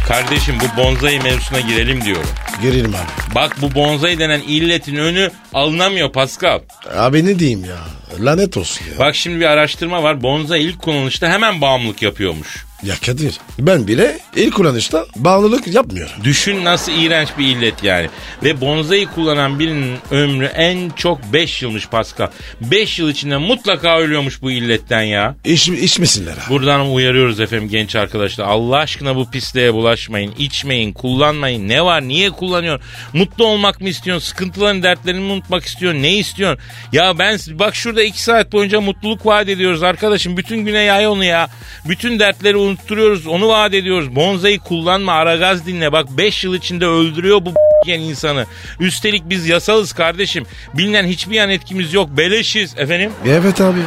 Kardeşim 0.08 0.56
bu 0.60 0.82
bonzai 0.82 1.20
mevzusuna 1.20 1.60
girelim 1.60 2.06
diyorum. 2.06 2.30
Girelim 2.62 2.96
abi. 2.96 3.36
Bak 3.36 3.56
bu 3.62 3.76
bonzai 3.76 4.20
denen 4.20 4.40
illetin 4.40 4.96
önü 4.96 5.32
alınamıyor 5.54 6.12
Pascal. 6.12 6.60
Abi 6.96 7.26
ne 7.26 7.40
diyeyim 7.40 7.66
ya? 7.66 7.78
Lanet 8.20 8.58
olsun 8.58 8.86
ya. 8.92 9.00
Bak 9.00 9.16
şimdi 9.16 9.40
bir 9.40 9.46
araştırma 9.46 10.04
var. 10.04 10.24
Bonzai 10.24 10.62
ilk 10.62 10.80
kullanışta 10.80 11.30
hemen 11.30 11.62
bağımlılık 11.62 12.02
yapıyormuş. 12.02 12.68
Ya 12.84 12.96
Kadir 13.06 13.40
ben 13.60 13.88
bile 13.88 14.20
ilk 14.36 14.54
kullanışta 14.54 15.06
bağlılık 15.16 15.68
yapmıyorum. 15.68 16.14
Düşün 16.24 16.66
nasıl 16.66 16.92
iğrenç 16.92 17.30
bir 17.38 17.46
illet 17.46 17.84
yani. 17.84 18.10
Ve 18.44 18.62
bonzai 18.62 19.06
kullanan 19.06 19.60
birinin 19.60 19.98
ömrü 20.12 20.46
en 20.46 20.90
çok 20.90 21.34
5 21.34 21.62
yılmış 21.62 21.88
Pascal. 21.88 22.28
5 22.62 23.00
yıl 23.00 23.10
içinde 23.10 23.38
mutlaka 23.38 24.00
ölüyormuş 24.00 24.42
bu 24.42 24.52
illetten 24.52 25.02
ya. 25.02 25.36
İç, 25.46 25.68
içmesinler 25.70 26.38
ha. 26.38 26.50
Buradan 26.50 26.94
uyarıyoruz 26.94 27.40
efendim 27.40 27.70
genç 27.70 27.96
arkadaşlar. 27.96 28.46
Allah 28.46 28.78
aşkına 28.78 29.16
bu 29.16 29.32
pisliğe 29.32 29.74
bulaşmayın. 29.74 30.34
içmeyin, 30.38 30.94
kullanmayın. 30.94 31.68
Ne 31.68 31.86
var, 31.86 32.08
niye 32.08 32.30
kullanıyorsun? 32.30 32.88
Mutlu 33.14 33.46
olmak 33.46 33.82
mı 33.82 33.90
istiyorsun? 33.90 34.28
Sıkıntıların, 34.28 34.84
dertlerini 34.84 35.22
mi 35.22 35.32
unutmak 35.32 35.66
istiyorsun? 35.66 36.02
Ne 36.02 36.14
istiyorsun? 36.18 36.64
Ya 36.92 37.20
ben 37.20 37.40
bak 37.48 37.76
şurada 37.76 37.97
iki 38.04 38.24
saat 38.24 38.52
boyunca 38.52 38.82
mutluluk 38.82 39.26
vaat 39.26 39.50
ediyoruz 39.50 39.84
arkadaşım. 39.84 40.38
Bütün 40.38 40.66
güne 40.66 40.80
yay 40.80 41.08
onu 41.08 41.24
ya. 41.24 41.50
Bütün 41.86 42.20
dertleri 42.20 42.58
unutturuyoruz. 42.58 43.28
Onu 43.28 43.48
vaat 43.48 43.74
ediyoruz. 43.74 44.16
Bonzai 44.16 44.60
kullanma, 44.60 45.14
aragaz 45.14 45.66
dinle. 45.66 45.92
Bak 45.92 46.08
5 46.18 46.44
yıl 46.44 46.56
içinde 46.56 46.86
öldürüyor 46.86 47.46
bu 47.46 47.54
yiyen 47.86 48.00
insanı. 48.00 48.46
Üstelik 48.80 49.30
biz 49.30 49.48
yasalız 49.48 49.94
kardeşim. 49.94 50.46
Bilinen 50.74 51.06
hiçbir 51.08 51.36
yan 51.36 51.50
etkimiz 51.50 51.94
yok. 51.94 52.10
Beleşiz 52.18 52.74
efendim. 52.78 53.12
Evet 53.26 53.62
abi. 53.62 53.80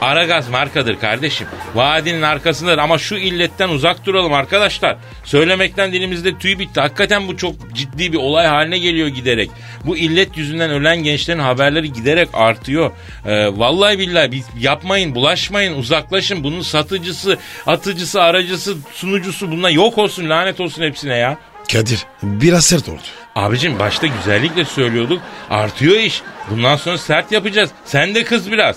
Aragaz 0.00 0.48
markadır 0.48 1.00
kardeşim. 1.00 1.46
Vaadinin 1.74 2.22
arkasındadır 2.22 2.78
ama 2.78 2.98
şu 2.98 3.14
illetten 3.14 3.68
uzak 3.68 4.06
duralım 4.06 4.32
arkadaşlar. 4.32 4.96
Söylemekten 5.24 5.92
dilimizde 5.92 6.38
tüy 6.38 6.58
bitti. 6.58 6.80
Hakikaten 6.80 7.28
bu 7.28 7.36
çok 7.36 7.54
ciddi 7.74 8.12
bir 8.12 8.18
olay 8.18 8.46
haline 8.46 8.78
geliyor 8.78 9.08
giderek. 9.08 9.50
Bu 9.84 9.96
illet 9.96 10.36
yüzünden 10.36 10.70
ölen 10.70 10.96
gençlerin 11.02 11.38
haberleri 11.38 11.92
giderek 11.92 12.28
artıyor. 12.32 12.90
Ee, 13.26 13.58
vallahi 13.58 13.98
billahi 13.98 14.32
biz 14.32 14.46
yapmayın, 14.60 15.14
bulaşmayın, 15.14 15.78
uzaklaşın. 15.78 16.44
Bunun 16.44 16.60
satıcısı, 16.60 17.38
atıcısı, 17.66 18.22
aracısı, 18.22 18.74
sunucusu 18.92 19.50
bunlar 19.50 19.70
yok 19.70 19.98
olsun, 19.98 20.30
lanet 20.30 20.60
olsun 20.60 20.82
hepsine 20.82 21.16
ya. 21.16 21.38
Kadir 21.72 22.06
biraz 22.22 22.64
sert 22.64 22.88
oldu. 22.88 23.00
Abicim 23.36 23.78
başta 23.78 24.06
güzellikle 24.06 24.64
söylüyorduk. 24.64 25.22
Artıyor 25.50 25.96
iş. 25.96 26.22
Bundan 26.50 26.76
sonra 26.76 26.98
sert 26.98 27.32
yapacağız. 27.32 27.70
Sen 27.84 28.14
de 28.14 28.24
kız 28.24 28.52
biraz. 28.52 28.76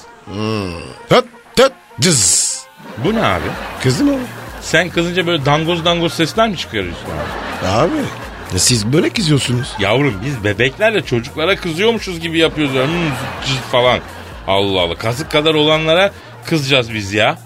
Höt 1.09 1.25
höt 1.57 1.71
cız. 1.99 2.59
Bu 2.97 3.13
ne 3.15 3.25
abi? 3.25 3.43
Kızdı 3.83 4.03
mı? 4.03 4.17
Sen 4.61 4.89
kızınca 4.89 5.27
böyle 5.27 5.45
dangoz 5.45 5.85
dangoz 5.85 6.13
sesler 6.13 6.49
mi 6.49 6.57
çıkarıyorsun 6.57 7.05
abi? 7.05 7.67
Abi 7.67 7.95
ya 8.53 8.59
siz 8.59 8.93
böyle 8.93 9.09
kızıyorsunuz. 9.09 9.73
Yavrum 9.79 10.21
biz 10.25 10.43
bebeklerle 10.43 11.01
çocuklara 11.05 11.55
kızıyormuşuz 11.55 12.19
gibi 12.19 12.37
yapıyoruz. 12.37 12.73
Hmm, 12.73 13.11
cız 13.45 13.57
falan. 13.71 13.99
Allah 14.47 14.81
Allah. 14.81 14.95
Kazık 14.95 15.31
kadar 15.31 15.53
olanlara 15.53 16.11
kızacağız 16.45 16.93
biz 16.93 17.13
ya. 17.13 17.37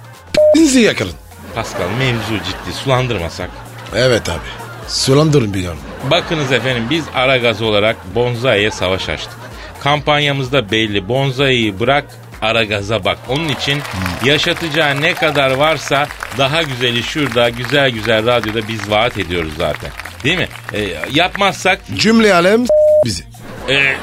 Dinizi 0.56 0.80
yakalın. 0.80 1.13
Pascal 1.56 1.89
mevzu 2.00 2.43
ciddi. 2.46 2.76
Sulandırmasak. 2.84 3.50
Evet 3.96 4.30
abi. 4.30 4.39
Sulandırın 4.88 5.54
biliyorum. 5.54 5.80
Bakınız 6.12 6.52
efendim 6.52 6.84
biz 6.89 7.06
Aragaz 7.15 7.62
olarak 7.62 7.96
Bonzai'ye 8.15 8.72
savaş 8.72 9.10
açtık. 9.10 9.38
Kampanyamızda 9.80 10.72
belli. 10.72 11.10
Bonzai'yi 11.10 11.80
bırak 11.80 12.06
Aragaz'a 12.43 13.06
bak. 13.06 13.17
Onun 13.29 13.49
için 13.49 13.82
yaşatacağı 14.25 15.01
ne 15.01 15.13
kadar 15.13 15.51
varsa 15.51 16.08
daha 16.38 16.63
güzeli 16.63 17.03
şurada 17.03 17.49
güzel 17.49 17.89
güzel 17.89 18.25
radyoda 18.27 18.67
biz 18.67 18.89
vaat 18.89 19.17
ediyoruz 19.17 19.53
zaten. 19.58 19.89
Değil 20.23 20.38
mi? 20.38 20.47
Ee, 20.73 20.88
yapmazsak 21.12 21.79
Cümle 21.95 22.34
alem 22.34 22.65
bizi. 23.06 23.23
e, 23.69 23.95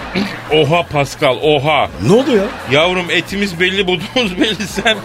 oha 0.56 0.82
Pascal 0.82 1.36
oha. 1.42 1.90
Ne 2.06 2.12
oldu 2.12 2.36
ya? 2.36 2.44
Yavrum 2.70 3.10
etimiz 3.10 3.60
belli 3.60 3.86
budumuz 3.86 4.40
belli 4.40 4.66
sen. 4.66 4.96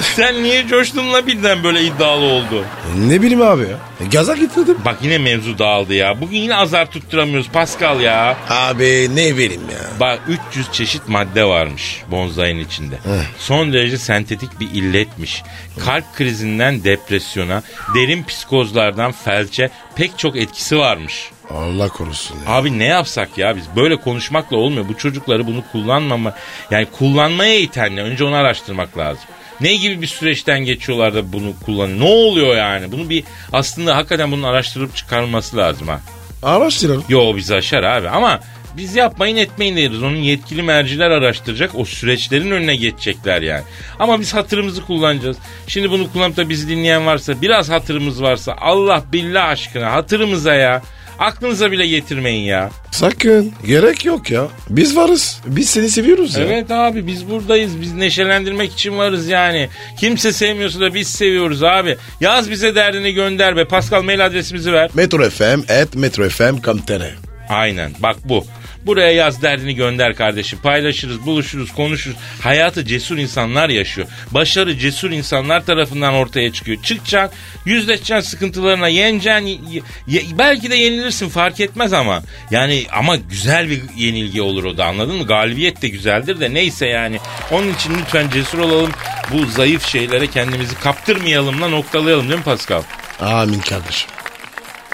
sen 0.16 0.42
niye 0.42 0.66
coştunla 0.66 1.26
birden 1.26 1.64
böyle 1.64 1.82
iddialı 1.84 2.24
oldu? 2.24 2.64
Ne 2.96 3.22
bileyim 3.22 3.42
abi 3.42 3.62
ya. 3.62 4.08
Gaza 4.12 4.36
getirdim. 4.36 4.76
Bak 4.84 4.96
yine 5.02 5.18
mevzu 5.18 5.58
dağıldı 5.58 5.94
ya. 5.94 6.20
Bugün 6.20 6.36
yine 6.38 6.56
azar 6.56 6.90
tutturamıyoruz 6.90 7.48
Pascal 7.48 8.00
ya. 8.00 8.36
Abi 8.50 9.08
ne 9.14 9.36
bileyim 9.36 9.62
ya. 9.72 10.00
Bak 10.00 10.20
300 10.50 10.72
çeşit 10.72 11.08
madde 11.08 11.44
varmış 11.44 12.02
bonzai'nin 12.10 12.64
içinde. 12.64 12.98
Son 13.38 13.72
derece 13.72 13.98
sentetik 13.98 14.60
bir 14.60 14.70
illetmiş. 14.70 15.42
Kalp 15.84 16.04
krizinden 16.16 16.84
depresyona, 16.84 17.62
derin 17.94 18.24
psikozlardan 18.24 19.12
felçe 19.12 19.70
pek 19.96 20.18
çok 20.18 20.36
etkisi 20.36 20.78
varmış. 20.78 21.30
Allah 21.50 21.88
korusun 21.88 22.36
ya. 22.46 22.52
Abi 22.52 22.78
ne 22.78 22.84
yapsak 22.84 23.38
ya 23.38 23.56
biz 23.56 23.64
böyle 23.76 23.96
konuşmakla 23.96 24.56
olmuyor. 24.56 24.88
Bu 24.88 24.96
çocukları 24.96 25.46
bunu 25.46 25.64
kullanmama 25.72 26.34
yani 26.70 26.86
kullanmaya 26.98 27.58
iten 27.58 27.96
ne? 27.96 28.02
Önce 28.02 28.24
onu 28.24 28.34
araştırmak 28.34 28.98
lazım. 28.98 29.24
Ne 29.60 29.74
gibi 29.74 30.02
bir 30.02 30.06
süreçten 30.06 30.60
geçiyorlar 30.60 31.14
da 31.14 31.32
bunu 31.32 31.52
kullanıyor? 31.64 32.00
Ne 32.00 32.04
oluyor 32.04 32.56
yani? 32.56 32.92
Bunu 32.92 33.10
bir 33.10 33.24
aslında 33.52 33.96
hakikaten 33.96 34.32
bunun 34.32 34.42
araştırıp 34.42 34.96
çıkarılması 34.96 35.56
lazım 35.56 35.88
ha. 35.88 36.00
Araştıralım. 36.42 37.04
Yo 37.08 37.36
bizi 37.36 37.54
aşar 37.54 37.82
abi 37.82 38.08
ama 38.08 38.40
biz 38.76 38.96
yapmayın 38.96 39.36
etmeyin 39.36 39.76
deriz. 39.76 40.02
Onun 40.02 40.16
yetkili 40.16 40.62
merciler 40.62 41.10
araştıracak. 41.10 41.70
O 41.74 41.84
süreçlerin 41.84 42.50
önüne 42.50 42.76
geçecekler 42.76 43.42
yani. 43.42 43.62
Ama 43.98 44.20
biz 44.20 44.34
hatırımızı 44.34 44.84
kullanacağız. 44.86 45.36
Şimdi 45.66 45.90
bunu 45.90 46.12
kullanıp 46.12 46.36
da 46.36 46.48
bizi 46.48 46.68
dinleyen 46.68 47.06
varsa 47.06 47.42
biraz 47.42 47.70
hatırımız 47.70 48.22
varsa 48.22 48.56
Allah 48.60 49.04
billah 49.12 49.48
aşkına 49.48 49.92
hatırımıza 49.92 50.54
ya. 50.54 50.82
Aklınıza 51.20 51.72
bile 51.72 51.86
getirmeyin 51.86 52.44
ya. 52.44 52.70
Sakın. 52.90 53.52
Gerek 53.66 54.04
yok 54.04 54.30
ya. 54.30 54.46
Biz 54.70 54.96
varız. 54.96 55.40
Biz 55.46 55.68
seni 55.70 55.88
seviyoruz 55.88 56.36
ya. 56.36 56.44
Evet 56.44 56.70
abi 56.70 57.06
biz 57.06 57.30
buradayız. 57.30 57.80
Biz 57.80 57.94
neşelendirmek 57.94 58.72
için 58.72 58.98
varız 58.98 59.28
yani. 59.28 59.68
Kimse 59.98 60.32
sevmiyorsa 60.32 60.80
da 60.80 60.94
biz 60.94 61.08
seviyoruz 61.08 61.62
abi. 61.62 61.96
Yaz 62.20 62.50
bize 62.50 62.74
derdini 62.74 63.12
gönder 63.12 63.56
be. 63.56 63.64
Pascal 63.64 64.02
mail 64.02 64.26
adresimizi 64.26 64.72
ver. 64.72 64.90
Metro 64.94 65.30
FM 65.30 65.60
at 65.82 65.94
metrofm.com.tr 65.94 67.02
Aynen 67.48 67.92
bak 67.98 68.16
bu. 68.24 68.44
Buraya 68.86 69.12
yaz 69.12 69.42
derdini 69.42 69.74
gönder 69.74 70.14
kardeşim. 70.14 70.58
Paylaşırız, 70.62 71.26
buluşuruz, 71.26 71.72
konuşuruz. 71.72 72.16
Hayatı 72.42 72.84
cesur 72.84 73.18
insanlar 73.18 73.68
yaşıyor. 73.68 74.06
Başarı 74.30 74.78
cesur 74.78 75.10
insanlar 75.10 75.64
tarafından 75.66 76.14
ortaya 76.14 76.52
çıkıyor. 76.52 76.82
Çıkacaksın, 76.82 77.38
yüzleşeceksin 77.64 78.30
sıkıntılarına, 78.30 78.88
yeneceksin. 78.88 79.46
y- 79.46 79.82
y- 80.06 80.22
belki 80.38 80.70
de 80.70 80.76
yenilirsin 80.76 81.28
fark 81.28 81.60
etmez 81.60 81.92
ama. 81.92 82.22
Yani 82.50 82.84
ama 82.92 83.16
güzel 83.16 83.70
bir 83.70 83.80
yenilgi 83.96 84.42
olur 84.42 84.64
o 84.64 84.76
da 84.76 84.84
anladın 84.84 85.16
mı? 85.16 85.26
Galibiyet 85.26 85.82
de 85.82 85.88
güzeldir 85.88 86.40
de 86.40 86.54
neyse 86.54 86.86
yani. 86.86 87.18
Onun 87.52 87.74
için 87.74 87.98
lütfen 87.98 88.30
cesur 88.30 88.58
olalım. 88.58 88.90
Bu 89.32 89.46
zayıf 89.46 89.86
şeylere 89.86 90.26
kendimizi 90.26 90.74
kaptırmayalım 90.80 91.60
da 91.60 91.68
noktalayalım 91.68 92.28
değil 92.28 92.38
mi 92.38 92.44
Pascal? 92.44 92.82
Amin 93.20 93.60
kardeşim. 93.60 94.10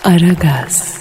Aragaz, 0.04 0.98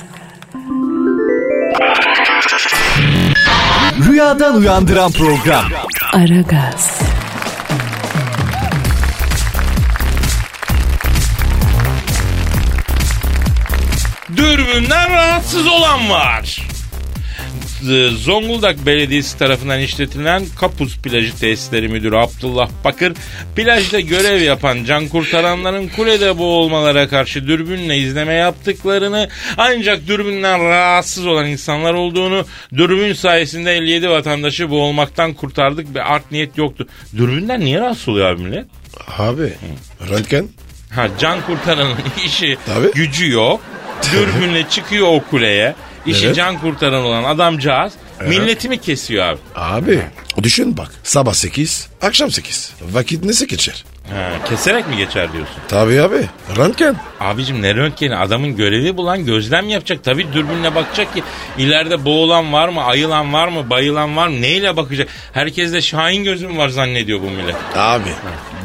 Rüyadan 3.99 4.55
uyandıran 4.55 5.11
program. 5.11 5.65
Aragaz, 6.13 6.99
Dürbünden 14.37 15.11
rahatsız 15.11 15.67
olan 15.67 16.09
var. 16.09 16.67
Z- 17.83 18.09
Zonguldak 18.17 18.85
Belediyesi 18.85 19.37
tarafından 19.37 19.79
işletilen 19.79 20.43
Kapuz 20.59 20.97
Plajı 20.97 21.37
Tesisleri 21.37 21.87
Müdürü 21.87 22.15
Abdullah 22.17 22.69
Bakır, 22.83 23.13
plajda 23.55 23.99
görev 23.99 24.41
yapan 24.41 24.83
can 24.83 25.07
kurtaranların 25.07 25.87
kulede 25.87 26.37
boğulmalara 26.37 27.07
karşı 27.07 27.47
dürbünle 27.47 27.97
izleme 27.97 28.33
yaptıklarını 28.33 29.29
ancak 29.57 30.07
dürbünden 30.07 30.63
rahatsız 30.69 31.25
olan 31.27 31.45
insanlar 31.45 31.93
olduğunu, 31.93 32.45
dürbün 32.73 33.13
sayesinde 33.13 33.73
57 33.73 34.09
vatandaşı 34.09 34.69
boğulmaktan 34.69 35.33
kurtardık 35.33 35.95
ve 35.95 36.03
art 36.03 36.31
niyet 36.31 36.57
yoktu. 36.57 36.87
Dürbünden 37.17 37.59
niye 37.59 37.79
rahatsız 37.79 38.07
oluyor 38.09 38.29
abi 38.31 38.41
millet? 38.41 38.65
Abi. 39.17 39.53
Röntgen. 40.09 40.47
Ha 40.95 41.07
can 41.19 41.41
kurtaranın 41.41 41.95
işi 42.25 42.57
Tabii. 42.65 42.91
gücü 42.93 43.31
yok. 43.31 43.61
Dürbünle 44.13 44.69
çıkıyor 44.69 45.07
o 45.07 45.23
kuleye. 45.29 45.75
İşi 46.05 46.25
Evet. 46.25 46.35
can 46.35 46.59
kurtaran 46.59 47.03
olan 47.03 47.23
adamcağız 47.23 47.93
milleti 48.27 48.69
mi 48.69 48.77
kesiyor 48.81 49.25
abi? 49.25 49.39
Abi. 49.55 50.01
Düşün 50.43 50.77
bak. 50.77 50.91
Sabah 51.03 51.33
8, 51.33 51.87
akşam 52.01 52.31
8. 52.31 52.73
Vakit 52.91 53.23
nasıl 53.23 53.45
geçer? 53.45 53.85
Ha, 54.13 54.31
keserek 54.49 54.87
mi 54.87 54.97
geçer 54.97 55.33
diyorsun? 55.33 55.55
Tabii 55.67 56.01
abi. 56.01 56.25
Röntgen. 56.57 56.95
Abicim 57.19 57.61
ne 57.61 57.75
röntgeni 57.75 58.15
adamın 58.15 58.55
görevi 58.55 58.97
bulan 58.97 59.25
gözlem 59.25 59.69
yapacak. 59.69 60.03
Tabii 60.03 60.33
dürbünle 60.33 60.75
bakacak 60.75 61.13
ki 61.13 61.23
ileride 61.57 62.05
boğulan 62.05 62.53
var 62.53 62.69
mı, 62.69 62.83
ayılan 62.83 63.33
var 63.33 63.47
mı, 63.47 63.69
bayılan 63.69 64.15
var 64.17 64.27
mı 64.27 64.41
neyle 64.41 64.77
bakacak. 64.77 65.07
Herkes 65.33 65.73
de 65.73 65.81
şahin 65.81 66.23
gözüm 66.23 66.57
var 66.57 66.69
zannediyor 66.69 67.21
bu 67.21 67.29
millet. 67.29 67.55
Abi. 67.75 68.09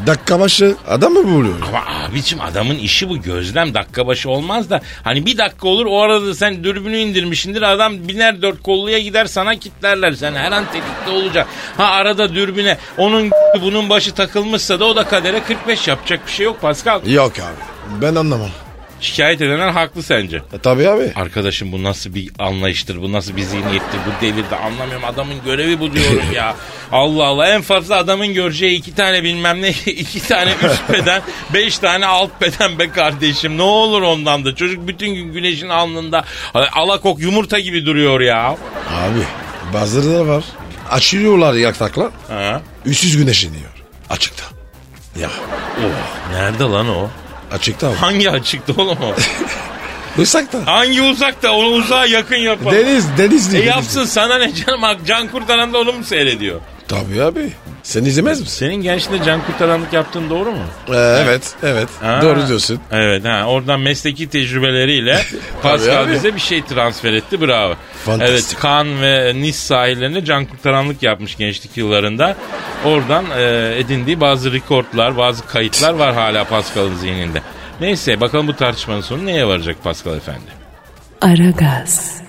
Dakika 0.07 0.41
başı 0.41 0.77
adam 0.89 1.13
mı 1.13 1.25
buluyor? 1.25 1.55
Ama 1.69 1.83
abicim 2.09 2.41
adamın 2.41 2.75
işi 2.75 3.09
bu 3.09 3.23
gözlem 3.23 3.75
dakika 3.75 4.07
başı 4.07 4.31
olmaz 4.31 4.71
da 4.71 4.81
hani 5.05 5.27
bir 5.27 5.39
dakika 5.39 5.69
olur 5.69 5.87
o 5.87 6.01
arada 6.01 6.35
sen 6.35 6.65
dürbünü 6.65 6.97
indirmişindir 6.97 7.63
adam 7.63 8.09
biner 8.09 8.43
dört 8.43 8.63
kolluya 8.63 8.99
gider 8.99 9.27
sana 9.27 9.55
kitlerler 9.57 10.13
sen 10.13 10.35
her 10.35 10.53
an 10.53 10.65
tetikte 10.65 11.11
olacak. 11.11 11.47
Ha 11.77 11.85
arada 11.85 12.35
dürbüne 12.35 12.79
onun 12.99 13.31
bunun 13.63 13.91
başı 13.91 14.15
takılmışsa 14.15 14.81
da 14.81 14.85
o 14.85 14.97
da 14.97 15.05
kader 15.05 15.30
kere 15.31 15.43
45 15.43 15.89
yapacak 15.89 16.27
bir 16.27 16.33
şey 16.33 16.47
yok 16.47 16.61
Pascal. 16.61 17.07
Yok 17.07 17.33
abi. 17.39 18.03
Ben 18.03 18.15
anlamam. 18.15 18.51
Şikayet 19.01 19.41
edenler 19.41 19.69
haklı 19.69 20.03
sence. 20.03 20.37
E, 20.37 20.59
tabii 20.63 20.89
abi. 20.89 21.13
Arkadaşım 21.17 21.73
bu 21.73 21.83
nasıl 21.83 22.15
bir 22.15 22.31
anlayıştır, 22.39 23.03
bu 23.03 23.13
nasıl 23.13 23.37
bir 23.37 23.43
zihniyettir, 23.43 23.99
bu 24.07 24.25
devirde 24.25 24.57
anlamıyorum. 24.57 25.05
Adamın 25.05 25.35
görevi 25.45 25.81
bu 25.81 25.93
diyorum 25.93 26.33
ya. 26.35 26.55
Allah 26.93 27.25
Allah 27.25 27.49
en 27.49 27.63
fazla 27.63 27.97
adamın 27.97 28.35
göreceği 28.35 28.79
iki 28.79 28.95
tane 28.95 29.23
bilmem 29.23 29.63
ne, 29.63 29.69
iki 29.87 30.29
tane 30.29 30.51
üst 30.51 30.93
beden, 30.93 31.23
beş 31.55 31.79
tane 31.79 32.07
alt 32.07 32.41
beden 32.41 32.79
be 32.79 32.91
kardeşim. 32.91 33.59
Ne 33.59 33.63
olur 33.63 34.03
ondan 34.03 34.45
da. 34.45 34.55
Çocuk 34.55 34.89
bütün 34.89 35.15
gün 35.15 35.33
güneşin 35.33 35.69
alnında 35.69 36.25
alakok 36.73 37.21
yumurta 37.21 37.59
gibi 37.59 37.87
duruyor 37.87 38.21
ya. 38.21 38.57
Abi 38.91 39.23
bazıları 39.75 40.19
da 40.19 40.29
var. 40.29 40.45
Açılıyorlar 40.91 41.55
yataklar. 41.55 42.11
Ha? 42.29 42.63
Üstsüz 42.85 43.17
güneş 43.17 43.45
iniyor. 43.45 43.71
Açıkta. 44.11 44.60
Ya 45.17 45.31
Oh, 45.79 46.33
nerede 46.35 46.65
lan 46.65 46.89
o? 46.89 47.09
açıkta 47.53 47.89
abi. 47.89 47.97
Hangi 47.97 48.31
açıkta 48.31 48.73
oğlum 48.83 48.99
o? 49.03 49.15
Uzakta. 50.23 50.67
Hangi 50.67 51.03
uzakta? 51.03 51.53
Onu 51.53 51.67
uzağa 51.67 52.07
yakın 52.07 52.37
yapalım. 52.37 52.73
Deniz, 52.79 53.19
denizli. 53.19 53.51
E 53.57 53.59
denizli. 53.59 53.69
yapsın 53.69 54.05
sana 54.05 54.39
ne 54.39 54.55
canım? 54.55 54.81
Can 55.07 55.29
Kurtaran 55.29 55.73
da 55.73 55.79
onu 55.79 55.93
mu 55.93 56.05
seyrediyor? 56.05 56.61
Tabii 56.89 57.23
abi. 57.23 57.53
Sen 57.83 58.05
izlemez 58.05 58.41
misin? 58.41 58.55
Senin 58.59 58.83
gençliğinde 58.83 59.25
can 59.25 59.47
kurtaranlık 59.47 59.93
yaptığın 59.93 60.31
doğru 60.31 60.51
mu? 60.53 60.63
Ee, 60.89 60.93
evet, 60.97 61.55
evet. 61.63 61.89
Ha. 62.01 62.21
Doğru 62.23 62.49
diyorsun. 62.49 62.81
Evet 62.93 63.25
ha 63.25 63.45
oradan 63.47 63.81
mesleki 63.81 64.29
tecrübeleriyle 64.29 65.23
Pascal 65.63 66.13
bize 66.13 66.35
bir 66.35 66.41
şey 66.41 66.65
transfer 66.65 67.13
etti 67.13 67.41
bravo. 67.41 67.75
Fantastik. 68.05 68.31
Evet 68.31 68.57
Kan 68.61 69.03
ve 69.03 69.33
Nice 69.35 69.53
sahillerinde 69.59 70.25
can 70.25 70.45
kurtaranlık 70.47 71.03
yapmış 71.03 71.37
gençlik 71.37 71.77
yıllarında. 71.77 72.37
Oradan 72.85 73.25
e, 73.39 73.75
edindiği 73.79 74.21
bazı 74.21 74.53
rekortlar 74.53 75.17
bazı 75.17 75.47
kayıtlar 75.47 75.95
var 75.95 76.15
hala 76.15 76.45
Pascal'ın 76.45 76.95
zihninde. 76.95 77.43
Neyse 77.81 78.21
bakalım 78.21 78.49
bu 78.49 78.57
tartışmanın 78.57 79.01
sonu 79.01 79.27
neye 79.27 79.47
varacak 79.47 79.85
Pascal 79.85 80.17
efendi? 80.17 80.51
Aragaz. 81.21 82.23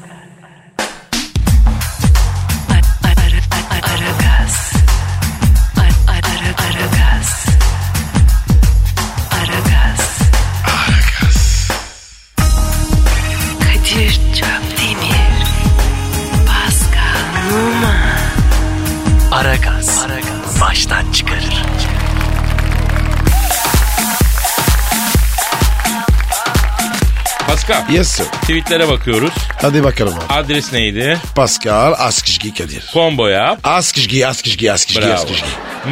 Aragaz. 19.69 20.61
Baştan 20.61 21.11
çıkarır. 21.11 21.63
Pascal 27.47 27.89
Yes 27.89 28.07
sir. 28.07 28.23
tweetlere 28.25 28.89
bakıyoruz. 28.89 29.31
Hadi 29.61 29.83
bakalım 29.83 30.13
abi. 30.13 30.23
Adres 30.33 30.73
neydi? 30.73 31.17
Pascal 31.35 31.93
Askışgi 31.97 32.53
Kadir. 32.53 32.89
Combo 32.93 33.27
yap. 33.27 33.59
Askışgi, 33.63 34.27
Askışgi, 34.27 34.71
Askışgi, 34.71 35.01
Bravo. 35.01 35.13
Askışgi. 35.13 35.45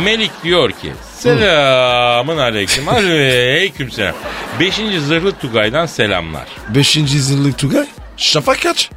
Melik 0.04 0.32
diyor 0.44 0.72
ki 0.72 0.94
Selamın 1.20 2.38
aleyküm. 2.38 2.90
Aleyküm 2.90 3.92
selam. 3.92 4.16
Beşinci 4.60 5.00
zırhlı 5.02 5.32
Tugay'dan 5.32 5.86
selamlar. 5.86 6.48
Beşinci 6.70 7.18
yıllık 7.18 7.58
Tugay. 7.58 7.86
Şafak 8.18 8.62
kaç? 8.62 8.90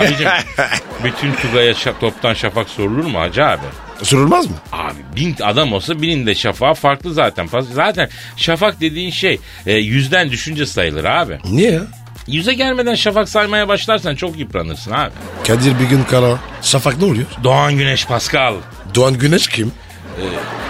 Abicim 0.00 0.28
bütün 1.04 1.32
Tugay'a 1.34 1.72
şa- 1.72 1.98
toptan 2.00 2.34
şafak 2.34 2.68
sorulur 2.68 3.04
mu 3.04 3.20
hacı 3.20 3.44
abi? 3.46 3.62
Sorulmaz 4.02 4.46
mı? 4.46 4.56
Abi 4.72 4.98
bin 5.16 5.36
adam 5.42 5.72
olsa 5.72 6.02
binin 6.02 6.26
de 6.26 6.34
şafağı 6.34 6.74
farklı 6.74 7.14
zaten. 7.14 7.48
Zaten 7.72 8.08
şafak 8.36 8.80
dediğin 8.80 9.10
şey 9.10 9.40
e, 9.66 9.72
yüzden 9.72 10.30
düşünce 10.30 10.66
sayılır 10.66 11.04
abi. 11.04 11.38
Niye 11.44 11.70
ya? 11.70 11.82
Yüze 12.26 12.54
gelmeden 12.54 12.94
şafak 12.94 13.28
saymaya 13.28 13.68
başlarsan 13.68 14.14
çok 14.14 14.38
yıpranırsın 14.38 14.92
abi. 14.92 15.12
Kadir 15.46 15.78
bir 15.80 15.84
gün 15.84 16.04
kara. 16.04 16.38
Şafak 16.62 16.98
ne 16.98 17.04
oluyor? 17.04 17.26
Doğan 17.44 17.76
Güneş 17.78 18.06
Pascal. 18.06 18.54
Doğan 18.94 19.18
Güneş 19.18 19.46
kim? 19.48 19.72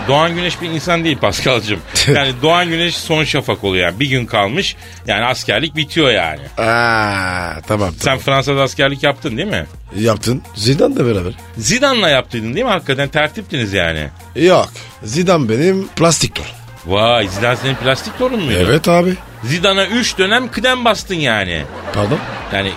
Doğan 0.09 0.35
Güneş 0.35 0.61
bir 0.63 0.69
insan 0.71 1.05
değil 1.05 1.19
Paskal'cığım. 1.19 1.81
Yani 2.15 2.33
Doğan 2.43 2.69
Güneş 2.69 2.97
son 2.97 3.25
şafak 3.25 3.65
oluyor 3.65 3.87
yani. 3.87 4.01
Bir 4.01 4.07
gün 4.07 4.27
kalmış 4.27 4.77
yani 5.07 5.25
askerlik 5.25 5.77
bitiyor 5.77 6.11
yani. 6.11 6.41
Aa, 6.69 7.61
tamam. 7.67 7.95
Sen 8.01 8.19
Fransa'da 8.19 8.63
askerlik 8.63 9.03
yaptın 9.03 9.37
değil 9.37 9.49
mi? 9.49 9.67
tamam. 9.91 10.05
Yaptın. 10.05 10.43
Zidane 10.55 10.97
de 10.97 11.07
beraber. 11.07 11.33
Zidane'la 11.57 12.09
yaptıydın 12.09 12.55
değil 12.55 12.67
mi? 12.67 12.73
Hakikaten 12.73 13.09
tertiptiniz 13.09 13.73
yani. 13.73 14.09
Yok. 14.37 14.69
Zidane 15.03 15.49
benim 15.49 15.89
plastik 15.89 16.35
tor. 16.35 16.45
Vay 16.87 17.29
Zidane 17.29 17.57
senin 17.57 17.75
plastik 17.75 18.19
torun 18.19 18.43
muydu? 18.43 18.59
Evet 18.63 18.89
abi. 18.89 19.15
Zidane'a 19.45 19.87
3 19.87 20.19
dönem 20.19 20.51
kıdem 20.51 20.85
bastın 20.85 21.15
yani. 21.15 21.63
Pardon? 21.95 22.19
Yani 22.53 22.73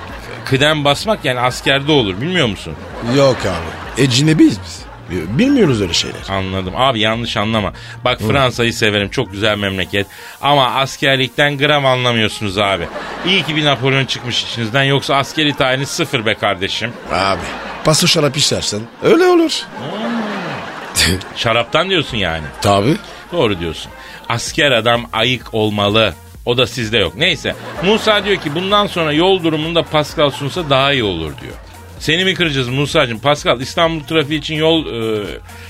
kıdem 0.46 0.86
basmak 0.86 1.26
yani 1.26 1.40
askerde 1.40 1.92
olur 1.92 2.22
bilmiyor 2.22 2.48
musun? 2.48 2.74
Yok 3.18 3.38
abi. 3.42 4.02
Ecnebiyiz 4.04 4.58
biz. 4.66 4.80
Bilmiyoruz 5.12 5.82
öyle 5.82 5.94
şeyler. 5.94 6.20
Anladım. 6.30 6.74
Abi 6.78 7.00
yanlış 7.00 7.38
anlama. 7.38 7.74
Bak 8.06 8.20
Fransa'yı 8.20 8.74
severim. 8.74 9.10
Çok 9.10 9.32
güzel 9.32 9.58
memleket. 9.58 10.08
Ama 10.42 10.66
askerlikten 10.66 11.58
gram 11.58 11.86
anlamıyorsunuz 11.86 12.58
abi. 12.58 12.88
İyi 13.26 13.44
ki 13.44 13.56
bir 13.56 13.66
Napolyon 13.66 14.06
çıkmış 14.06 14.44
içinizden. 14.44 14.84
Yoksa 14.84 15.16
askeri 15.16 15.54
tayini 15.54 15.86
sıfır 15.86 16.26
be 16.26 16.34
kardeşim. 16.34 16.92
Abi. 17.12 17.42
Paso 17.84 18.08
şarap 18.08 18.38
içersen 18.38 18.82
öyle 19.04 19.24
olur. 19.24 19.62
Şaraptan 21.36 21.90
diyorsun 21.90 22.18
yani. 22.18 22.44
Tabii. 22.62 22.96
Doğru 23.32 23.60
diyorsun. 23.60 23.92
Asker 24.30 24.72
adam 24.72 25.06
ayık 25.14 25.54
olmalı. 25.54 26.14
O 26.46 26.58
da 26.58 26.68
sizde 26.68 26.98
yok. 26.98 27.16
Neyse. 27.16 27.56
Musa 27.84 28.26
diyor 28.26 28.38
ki 28.38 28.56
bundan 28.56 28.88
sonra 28.88 29.14
yol 29.14 29.44
durumunda 29.44 29.84
Pascal 29.84 30.30
sunsa 30.30 30.70
daha 30.70 30.94
iyi 30.94 31.04
olur 31.04 31.32
diyor. 31.42 31.54
Seni 32.02 32.26
mi 32.26 32.34
kıracağız 32.34 32.70
Musa'cığım? 32.70 33.20
Pascal 33.20 33.62
İstanbul 33.62 34.04
trafiği 34.04 34.40
için 34.40 34.56
yol 34.56 34.86
e, 34.86 35.26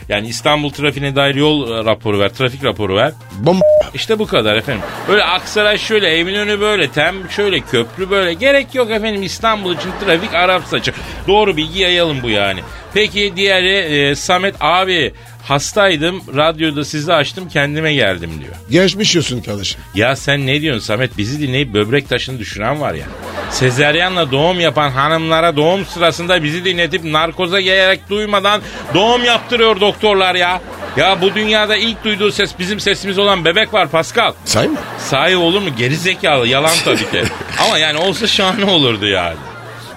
yani 0.10 0.28
İstanbul 0.28 0.70
trafiğine 0.70 1.16
dair 1.16 1.36
yol 1.36 1.72
e, 1.72 1.86
raporu 1.86 2.20
ver, 2.20 2.34
trafik 2.34 2.64
raporu 2.64 2.96
ver. 2.96 3.14
Bomba. 3.40 3.66
İşte 3.94 4.20
bu 4.20 4.28
kadar 4.28 4.56
efendim. 4.56 4.82
Öyle 5.10 5.24
Aksaray 5.24 5.78
şöyle, 5.78 6.08
evin 6.08 6.36
önü 6.36 6.60
böyle, 6.60 6.92
tem 6.92 7.30
şöyle, 7.30 7.60
köprü 7.60 8.10
böyle. 8.10 8.34
Gerek 8.34 8.76
yok 8.76 8.92
efendim 8.92 9.24
İstanbul 9.24 9.76
için 9.76 9.90
trafik 10.06 10.34
Arap 10.34 10.64
saçı. 10.66 10.94
Doğru 11.28 11.58
bilgi 11.58 11.80
yayalım 11.80 12.24
bu 12.24 12.30
yani. 12.30 12.60
Peki 12.94 13.34
diğeri 13.36 13.76
e, 13.76 14.16
Samet 14.16 14.56
abi 14.60 15.14
hastaydım 15.52 16.22
radyoda 16.36 16.86
sizi 16.86 17.14
açtım 17.14 17.50
kendime 17.50 17.94
geldim 17.94 18.32
diyor. 18.42 18.56
Geçmiş 18.70 19.16
yiyorsun 19.16 19.42
kardeşim. 19.42 19.82
Ya 19.96 20.16
sen 20.16 20.48
ne 20.48 20.62
diyorsun 20.62 20.82
Samet 20.82 21.18
bizi 21.18 21.42
dinleyip 21.42 21.74
böbrek 21.74 22.10
taşını 22.10 22.40
düşüren 22.40 22.82
var 22.82 22.94
ya. 22.94 23.06
Sezeryanla 23.50 24.32
doğum 24.32 24.60
yapan 24.60 24.90
hanımlara 24.90 25.56
doğum 25.56 25.86
sırasında 25.86 26.44
bizi 26.44 26.66
dinletip 26.66 27.04
narkoza 27.04 27.62
gelerek 27.62 28.10
duymadan 28.10 28.62
doğum 28.94 29.24
yaptırıyor 29.24 29.80
doktorlar 29.80 30.36
ya. 30.36 30.62
Ya 30.98 31.22
bu 31.22 31.36
dünyada 31.36 31.76
ilk 31.76 32.04
duyduğu 32.04 32.32
ses 32.32 32.60
bizim 32.60 32.80
sesimiz 32.80 33.20
olan 33.20 33.46
bebek 33.46 33.74
var 33.74 33.90
Pascal. 33.90 34.34
Say 34.46 34.68
mı? 34.68 34.78
Sahi 35.00 35.36
olur 35.36 35.62
mu? 35.62 35.70
Geri 35.78 35.96
zekalı. 35.96 36.48
Yalan 36.48 36.76
tabii 36.86 37.12
ki. 37.12 37.24
ama 37.68 37.78
yani 37.78 37.98
olsa 37.98 38.28
şahane 38.28 38.66
olurdu 38.66 39.08
yani. 39.08 39.38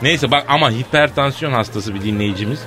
Neyse 0.02 0.30
bak 0.30 0.44
ama 0.48 0.70
hipertansiyon 0.70 1.52
hastası 1.52 1.94
bir 1.94 2.02
dinleyicimiz 2.02 2.58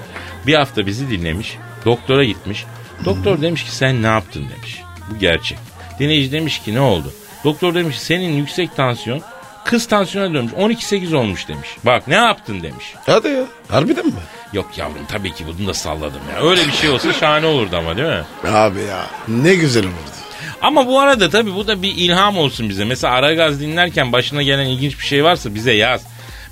bir 0.47 0.54
hafta 0.54 0.86
bizi 0.86 1.10
dinlemiş. 1.10 1.58
Doktora 1.86 2.23
gitmiş. 2.23 2.65
Doktor 3.05 3.41
demiş 3.41 3.63
ki 3.63 3.71
sen 3.71 4.01
ne 4.03 4.07
yaptın 4.07 4.45
demiş. 4.55 4.81
Bu 5.12 5.19
gerçek. 5.19 5.57
Dinleyici 5.99 6.31
demiş 6.31 6.60
ki 6.60 6.73
ne 6.75 6.79
oldu? 6.79 7.13
Doktor 7.43 7.73
demiş 7.75 7.99
senin 7.99 8.33
yüksek 8.33 8.75
tansiyon 8.75 9.21
kız 9.65 9.88
tansiyona 9.88 10.33
dönmüş. 10.33 10.53
12-8 10.53 11.15
olmuş 11.15 11.47
demiş. 11.47 11.69
Bak 11.86 12.07
ne 12.07 12.15
yaptın 12.15 12.63
demiş. 12.63 12.86
Hadi 13.05 13.27
ya. 13.27 13.43
Harbiden 13.69 14.05
mi? 14.05 14.13
Yok 14.53 14.77
yavrum 14.77 15.05
tabii 15.07 15.33
ki 15.33 15.43
bunu 15.47 15.67
da 15.67 15.73
salladım 15.73 16.21
ya. 16.33 16.49
Öyle 16.49 16.67
bir 16.67 16.71
şey 16.71 16.89
olsa 16.89 17.13
şahane 17.13 17.45
olurdu 17.45 17.77
ama 17.77 17.97
değil 17.97 18.07
mi? 18.07 18.23
Abi 18.51 18.79
ya. 18.79 19.05
Ne 19.27 19.55
güzel 19.55 19.83
olurdu. 19.83 19.97
Ama 20.62 20.88
bu 20.88 20.99
arada 20.99 21.29
tabii 21.29 21.55
bu 21.55 21.67
da 21.67 21.81
bir 21.81 21.93
ilham 21.95 22.38
olsun 22.38 22.69
bize. 22.69 22.86
Mesela 22.86 23.13
Aragaz 23.13 23.60
dinlerken 23.60 24.12
başına 24.12 24.41
gelen 24.43 24.65
ilginç 24.65 24.99
bir 24.99 25.05
şey 25.05 25.23
varsa 25.23 25.55
bize 25.55 25.73
yaz. 25.73 26.01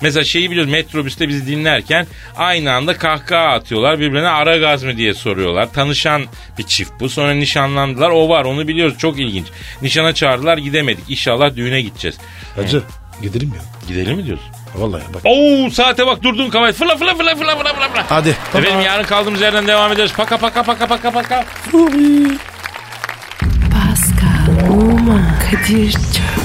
Mesela 0.02 0.24
şeyi 0.24 0.52
biliyoruz 0.52 0.72
metrobüste 0.72 1.28
bizi 1.28 1.48
dinlerken 1.48 2.08
aynı 2.38 2.74
anda 2.74 2.98
kahkaha 2.98 3.48
atıyorlar. 3.48 4.00
Birbirine 4.00 4.28
Aragaz 4.28 4.84
mı 4.84 4.98
diye 4.98 5.14
soruyorlar. 5.14 5.74
Tanışan 5.74 6.24
bir 6.58 6.64
çift 6.64 6.92
bu. 7.00 7.10
Sonra 7.10 7.34
nişanlandılar. 7.34 8.10
O 8.10 8.30
var 8.30 8.46
onu 8.46 8.68
biliyoruz 8.68 8.98
çok 8.98 9.20
ilginç. 9.20 9.46
Nişana 9.82 10.14
çağırdılar 10.14 10.58
gidemedik. 10.58 11.10
İnşallah 11.10 11.56
düğüne 11.56 11.82
gideceğiz. 11.82 12.18
Hacı 12.56 12.84
gidelim 13.22 13.54
ya. 13.56 13.62
Gidelim 13.88 14.18
mi 14.18 14.26
diyorsun? 14.26 14.48
Vallahi 14.76 15.04
bak. 15.14 15.22
Oo 15.26 15.70
saate 15.70 16.08
bak 16.08 16.24
durdun 16.24 16.50
kafayı. 16.50 16.74
Fırla 16.74 16.98
fırla 16.98 17.16
fırla 17.16 17.36
fırla 17.36 17.56
fırla 17.56 17.74
fırla. 17.74 17.90
fırla. 17.90 18.06
Hadi. 18.10 18.30
Efendim 18.30 18.82
yarın 18.82 19.04
kaldığımız 19.04 19.42
yerden 19.42 19.68
devam 19.68 19.92
ederiz. 19.92 20.14
Paka 20.18 20.38
paka 20.38 20.64
paka 20.64 20.88
paka 20.88 21.12
paka. 21.12 21.46
Pascal, 23.72 24.70
Oman, 24.72 25.40
Kadir 25.52 25.92
çok 25.92 26.45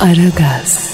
Aragaz. 0.00 0.89